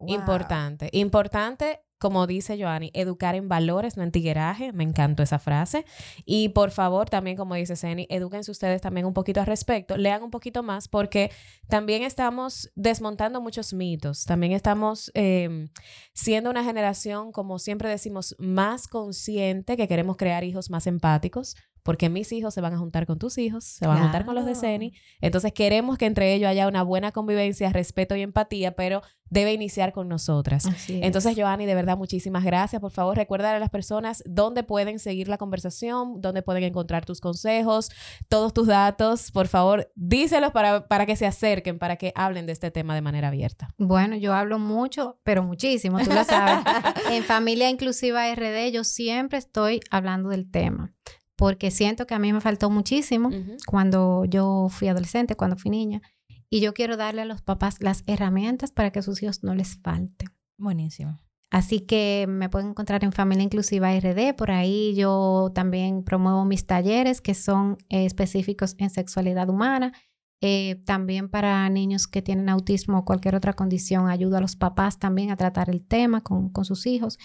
[0.00, 0.08] Wow.
[0.14, 0.88] Importante.
[0.92, 4.72] Importante, como dice Joanny, educar en valores, no en tigueraje.
[4.72, 5.86] Me encantó esa frase.
[6.26, 9.96] Y por favor, también, como dice Ceni, edúquense ustedes también un poquito al respecto.
[9.96, 11.30] Lean un poquito más porque
[11.68, 14.24] también estamos desmontando muchos mitos.
[14.24, 15.68] También estamos eh,
[16.12, 21.54] siendo una generación, como siempre decimos, más consciente, que queremos crear hijos más empáticos.
[21.84, 24.34] Porque mis hijos se van a juntar con tus hijos, se van a juntar con
[24.34, 24.54] los de.
[24.54, 24.94] Ceni.
[25.20, 29.92] Entonces queremos que entre ellos haya una buena convivencia, respeto y empatía, pero debe iniciar
[29.92, 30.64] con nosotras.
[30.88, 32.80] Entonces, Joanny, de verdad, muchísimas gracias.
[32.80, 37.20] Por favor, recuerda a las personas dónde pueden seguir la conversación, dónde pueden encontrar tus
[37.20, 37.90] consejos,
[38.28, 39.30] todos tus datos.
[39.32, 43.02] Por favor, díselos para, para que se acerquen, para que hablen de este tema de
[43.02, 43.68] manera abierta.
[43.76, 46.64] Bueno, yo hablo mucho, pero muchísimo, tú lo sabes.
[47.10, 50.92] en Familia Inclusiva RD yo siempre estoy hablando del tema,
[51.36, 53.30] porque siento que a mí me faltó muchísimo
[53.66, 56.02] cuando yo fui adolescente, cuando fui niña,
[56.50, 59.54] y yo quiero darle a los papás las herramientas para que a sus hijos no
[59.54, 60.26] les falte.
[60.56, 61.20] Buenísimo.
[61.50, 64.34] Así que me pueden encontrar en Familia Inclusiva RD.
[64.36, 69.92] Por ahí yo también promuevo mis talleres que son eh, específicos en sexualidad humana.
[70.40, 74.98] Eh, también para niños que tienen autismo o cualquier otra condición, ayudo a los papás
[74.98, 77.18] también a tratar el tema con, con sus hijos.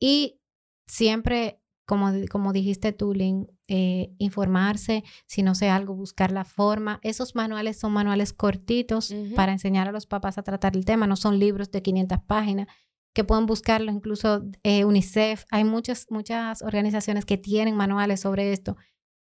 [0.00, 0.40] Y
[0.86, 7.00] siempre, como, como dijiste tú, Lynn, eh, informarse, si no sé algo, buscar la forma.
[7.02, 11.16] Esos manuales son manuales cortitos para enseñar a los papás a tratar el tema, no
[11.16, 12.68] son libros de 500 páginas
[13.14, 15.44] que pueden buscarlo, incluso eh, UNICEF.
[15.50, 18.76] Hay muchas, muchas organizaciones que tienen manuales sobre esto.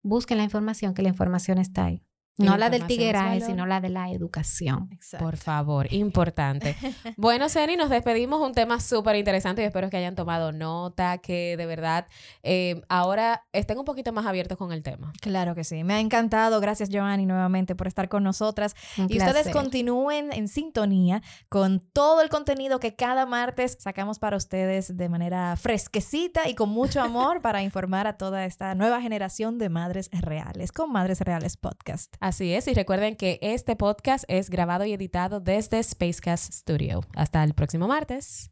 [0.03, 2.05] Busquen la información, que la información está ahí.
[2.39, 4.89] No la del tigueraje, sino la de la educación.
[4.93, 5.24] Exacto.
[5.24, 6.76] Por favor, importante.
[7.16, 8.41] Bueno, Ceni, nos despedimos.
[8.41, 12.07] Un tema súper interesante y espero que hayan tomado nota, que de verdad
[12.43, 15.12] eh, ahora estén un poquito más abiertos con el tema.
[15.20, 15.82] Claro que sí.
[15.84, 16.61] Me ha encantado.
[16.61, 18.74] Gracias, Joanny, nuevamente por estar con nosotras.
[18.97, 24.36] Un Y ustedes continúen en sintonía con todo el contenido que cada martes sacamos para
[24.36, 29.59] ustedes de manera fresquecita y con mucho amor para informar a toda esta nueva generación
[29.59, 32.14] de madres reales con Madres Reales Podcast.
[32.29, 37.01] Así es, y recuerden que este podcast es grabado y editado desde Spacecast Studio.
[37.14, 38.51] Hasta el próximo martes.